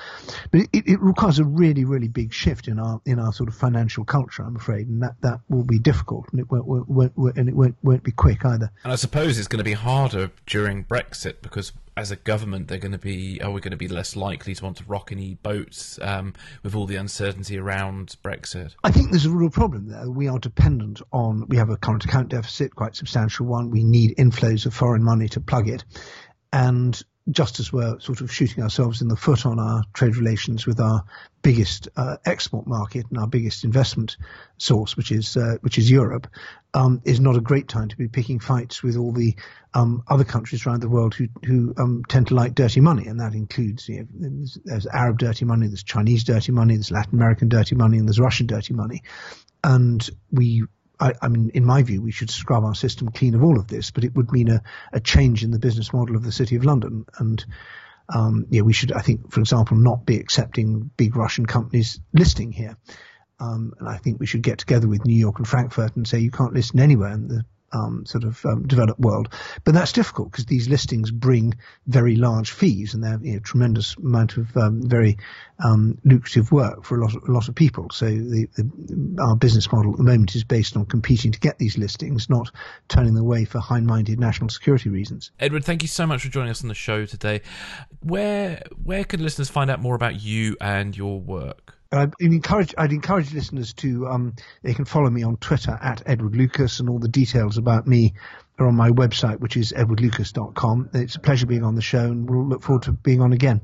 But 0.51 0.61
it, 0.71 0.87
it, 0.87 1.01
requires 1.01 1.39
a 1.39 1.43
really, 1.43 1.83
really 1.83 2.07
big 2.07 2.31
shift 2.31 2.69
in 2.69 2.79
our 2.79 3.01
in 3.05 3.19
our 3.19 3.33
sort 3.33 3.49
of 3.49 3.55
financial 3.55 4.05
culture, 4.05 4.43
I'm 4.43 4.55
afraid, 4.55 4.87
and 4.87 5.03
that, 5.03 5.15
that 5.21 5.41
will 5.49 5.65
be 5.65 5.79
difficult, 5.79 6.29
and 6.31 6.39
it 6.39 6.49
won't, 6.49 6.65
won't, 6.65 7.17
won't 7.17 7.35
and 7.35 7.49
it 7.49 7.55
won't, 7.55 7.75
won't 7.83 8.03
be 8.03 8.11
quick 8.11 8.45
either. 8.45 8.71
And 8.85 8.93
I 8.93 8.95
suppose 8.95 9.37
it's 9.37 9.49
going 9.49 9.57
to 9.57 9.65
be 9.65 9.73
harder 9.73 10.31
during 10.45 10.85
Brexit 10.85 11.41
because 11.41 11.73
as 11.95 12.11
a 12.11 12.15
government, 12.15 12.67
they're 12.67 12.77
going 12.77 12.93
to 12.93 12.97
be 12.97 13.39
are 13.41 13.51
we 13.51 13.61
going 13.61 13.71
to 13.71 13.77
be 13.77 13.87
less 13.87 14.15
likely 14.15 14.55
to 14.55 14.63
want 14.63 14.77
to 14.77 14.83
rock 14.85 15.11
any 15.11 15.35
boats 15.35 15.99
um, 16.01 16.33
with 16.63 16.75
all 16.75 16.85
the 16.85 16.95
uncertainty 16.95 17.57
around 17.57 18.15
Brexit? 18.23 18.75
I 18.83 18.91
think 18.91 19.11
there's 19.11 19.25
a 19.25 19.29
real 19.29 19.49
problem 19.49 19.89
there. 19.89 20.09
We 20.09 20.27
are 20.27 20.39
dependent 20.39 21.01
on 21.11 21.32
we 21.47 21.57
have 21.57 21.69
a 21.69 21.77
current 21.77 22.05
account 22.05 22.29
deficit, 22.29 22.75
quite 22.75 22.95
substantial 22.95 23.45
one. 23.45 23.69
We 23.69 23.83
need 23.83 24.17
inflows 24.17 24.65
of 24.65 24.73
foreign 24.73 25.03
money 25.03 25.27
to 25.29 25.41
plug 25.41 25.67
it. 25.67 25.83
and 26.53 27.01
just 27.31 27.59
as 27.59 27.71
we're 27.71 27.99
sort 27.99 28.21
of 28.21 28.31
shooting 28.31 28.61
ourselves 28.63 29.01
in 29.01 29.07
the 29.07 29.15
foot 29.15 29.45
on 29.45 29.57
our 29.57 29.83
trade 29.93 30.17
relations 30.17 30.67
with 30.67 30.79
our 30.79 31.03
biggest 31.41 31.87
uh, 31.95 32.17
export 32.25 32.67
market 32.67 33.05
and 33.09 33.17
our 33.17 33.27
biggest 33.27 33.63
investment 33.63 34.17
source, 34.57 34.97
which 34.97 35.11
is 35.11 35.37
uh, 35.37 35.55
which 35.61 35.77
is 35.77 35.89
Europe, 35.89 36.27
um, 36.73 37.01
is 37.05 37.21
not 37.21 37.37
a 37.37 37.41
great 37.41 37.69
time 37.69 37.87
to 37.87 37.95
be 37.95 38.09
picking 38.09 38.39
fights 38.39 38.83
with 38.83 38.97
all 38.97 39.13
the 39.13 39.35
um, 39.73 40.03
other 40.09 40.25
countries 40.25 40.65
around 40.65 40.81
the 40.81 40.89
world 40.89 41.15
who 41.15 41.27
who 41.45 41.73
um, 41.77 42.03
tend 42.09 42.27
to 42.27 42.35
like 42.35 42.55
dirty 42.55 42.81
money, 42.81 43.07
and 43.07 43.21
that 43.21 43.33
includes 43.33 43.87
you 43.87 43.99
know, 43.99 44.07
there's, 44.13 44.57
there's 44.65 44.87
Arab 44.87 45.17
dirty 45.17 45.45
money, 45.45 45.67
there's 45.67 45.83
Chinese 45.83 46.25
dirty 46.25 46.51
money, 46.51 46.75
there's 46.75 46.91
Latin 46.91 47.13
American 47.13 47.47
dirty 47.47 47.75
money, 47.75 47.97
and 47.97 48.07
there's 48.07 48.19
Russian 48.19 48.47
dirty 48.47 48.73
money, 48.73 49.01
and 49.63 50.09
we 50.29 50.63
I, 50.99 51.13
I, 51.21 51.27
mean, 51.27 51.51
in 51.53 51.65
my 51.65 51.83
view, 51.83 52.01
we 52.01 52.11
should 52.11 52.29
scrub 52.29 52.63
our 52.63 52.75
system 52.75 53.09
clean 53.09 53.35
of 53.35 53.43
all 53.43 53.59
of 53.59 53.67
this, 53.67 53.91
but 53.91 54.03
it 54.03 54.15
would 54.15 54.31
mean 54.31 54.49
a, 54.49 54.61
a 54.91 54.99
change 54.99 55.43
in 55.43 55.51
the 55.51 55.59
business 55.59 55.91
model 55.91 56.15
of 56.15 56.23
the 56.23 56.31
City 56.31 56.55
of 56.55 56.65
London. 56.65 57.05
And, 57.17 57.43
um, 58.13 58.45
yeah, 58.49 58.61
we 58.61 58.73
should, 58.73 58.91
I 58.91 59.01
think, 59.01 59.31
for 59.31 59.39
example, 59.39 59.77
not 59.77 60.05
be 60.05 60.17
accepting 60.17 60.91
big 60.97 61.15
Russian 61.15 61.45
companies 61.45 61.99
listing 62.13 62.51
here. 62.51 62.77
Um, 63.39 63.73
and 63.79 63.89
I 63.89 63.97
think 63.97 64.19
we 64.19 64.25
should 64.25 64.43
get 64.43 64.59
together 64.59 64.87
with 64.87 65.05
New 65.05 65.15
York 65.15 65.39
and 65.39 65.47
Frankfurt 65.47 65.95
and 65.95 66.07
say 66.07 66.19
you 66.19 66.31
can't 66.31 66.53
list 66.53 66.75
anywhere 66.75 67.11
in 67.11 67.27
the 67.27 67.45
um, 67.73 68.05
sort 68.05 68.23
of 68.23 68.45
um, 68.45 68.67
developed 68.67 68.99
world. 68.99 69.29
But 69.63 69.73
that's 69.73 69.91
difficult 69.91 70.31
because 70.31 70.45
these 70.45 70.69
listings 70.69 71.11
bring 71.11 71.55
very 71.87 72.15
large 72.15 72.51
fees 72.51 72.93
and 72.93 73.03
they're 73.03 73.19
you 73.21 73.33
know, 73.33 73.39
tremendous 73.39 73.95
amount 73.97 74.37
of 74.37 74.55
um, 74.57 74.81
very 74.87 75.17
um, 75.63 75.97
lucrative 76.03 76.51
work 76.51 76.83
for 76.83 76.97
a 76.97 77.01
lot 77.01 77.15
of, 77.15 77.23
a 77.27 77.31
lot 77.31 77.47
of 77.47 77.55
people. 77.55 77.89
So 77.91 78.05
the, 78.05 78.47
the, 78.55 79.17
our 79.21 79.35
business 79.35 79.71
model 79.71 79.91
at 79.91 79.97
the 79.97 80.03
moment 80.03 80.35
is 80.35 80.43
based 80.43 80.75
on 80.77 80.85
competing 80.85 81.31
to 81.31 81.39
get 81.39 81.57
these 81.57 81.77
listings, 81.77 82.29
not 82.29 82.51
turning 82.87 83.13
them 83.13 83.23
away 83.23 83.45
for 83.45 83.59
high-minded 83.59 84.19
national 84.19 84.49
security 84.49 84.89
reasons. 84.89 85.31
Edward, 85.39 85.65
thank 85.65 85.81
you 85.81 85.87
so 85.87 86.05
much 86.05 86.23
for 86.23 86.29
joining 86.29 86.51
us 86.51 86.63
on 86.63 86.67
the 86.67 86.75
show 86.75 87.05
today. 87.05 87.41
Where 88.01 88.61
where 88.83 89.03
can 89.03 89.21
listeners 89.23 89.49
find 89.49 89.69
out 89.69 89.79
more 89.79 89.95
about 89.95 90.21
you 90.21 90.57
and 90.59 90.95
your 90.95 91.19
work? 91.19 91.72
I'd 91.93 92.13
encourage 92.19 92.73
I'd 92.77 92.91
encourage 92.91 93.33
listeners 93.33 93.73
to 93.75 94.07
um, 94.07 94.35
they 94.63 94.73
can 94.73 94.85
follow 94.85 95.09
me 95.09 95.23
on 95.23 95.37
Twitter 95.37 95.77
at 95.81 96.01
Edward 96.05 96.35
Lucas, 96.35 96.79
and 96.79 96.89
all 96.89 96.99
the 96.99 97.07
details 97.07 97.57
about 97.57 97.87
me 97.87 98.13
are 98.59 98.67
on 98.67 98.75
my 98.75 98.89
website, 98.89 99.39
which 99.39 99.57
is 99.57 99.71
edwardlucas.com. 99.73 100.89
It's 100.93 101.15
a 101.15 101.19
pleasure 101.19 101.45
being 101.45 101.63
on 101.63 101.75
the 101.75 101.81
show, 101.81 102.05
and 102.05 102.29
we'll 102.29 102.45
look 102.45 102.63
forward 102.63 102.83
to 102.83 102.91
being 102.91 103.21
on 103.21 103.33
again. 103.33 103.61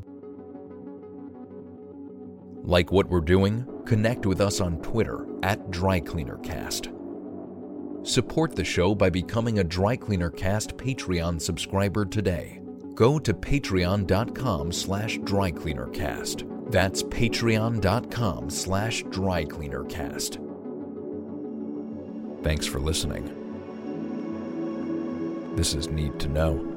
Like 2.63 2.91
what 2.91 3.09
we're 3.09 3.21
doing? 3.21 3.65
Connect 3.85 4.25
with 4.25 4.41
us 4.41 4.61
on 4.61 4.81
Twitter 4.81 5.25
at 5.41 5.71
DryCleanerCast. 5.71 6.95
Support 8.07 8.55
the 8.55 8.63
show 8.63 8.95
by 8.95 9.09
becoming 9.09 9.59
a 9.59 9.63
Dry 9.63 9.95
Cleaner 9.95 10.29
Cast 10.29 10.77
Patreon 10.77 11.41
subscriber 11.41 12.05
today. 12.05 12.61
Go 12.93 13.19
to 13.19 13.33
patreon.com 13.33 14.71
slash 14.71 15.17
drycleanercast 15.19 16.58
that's 16.69 17.03
patreon.com 17.03 18.49
slash 18.49 19.03
drycleanercast. 19.05 20.45
Thanks 22.43 22.65
for 22.65 22.79
listening. 22.79 23.35
This 25.55 25.73
is 25.73 25.89
Need 25.89 26.19
to 26.19 26.27
Know. 26.27 26.68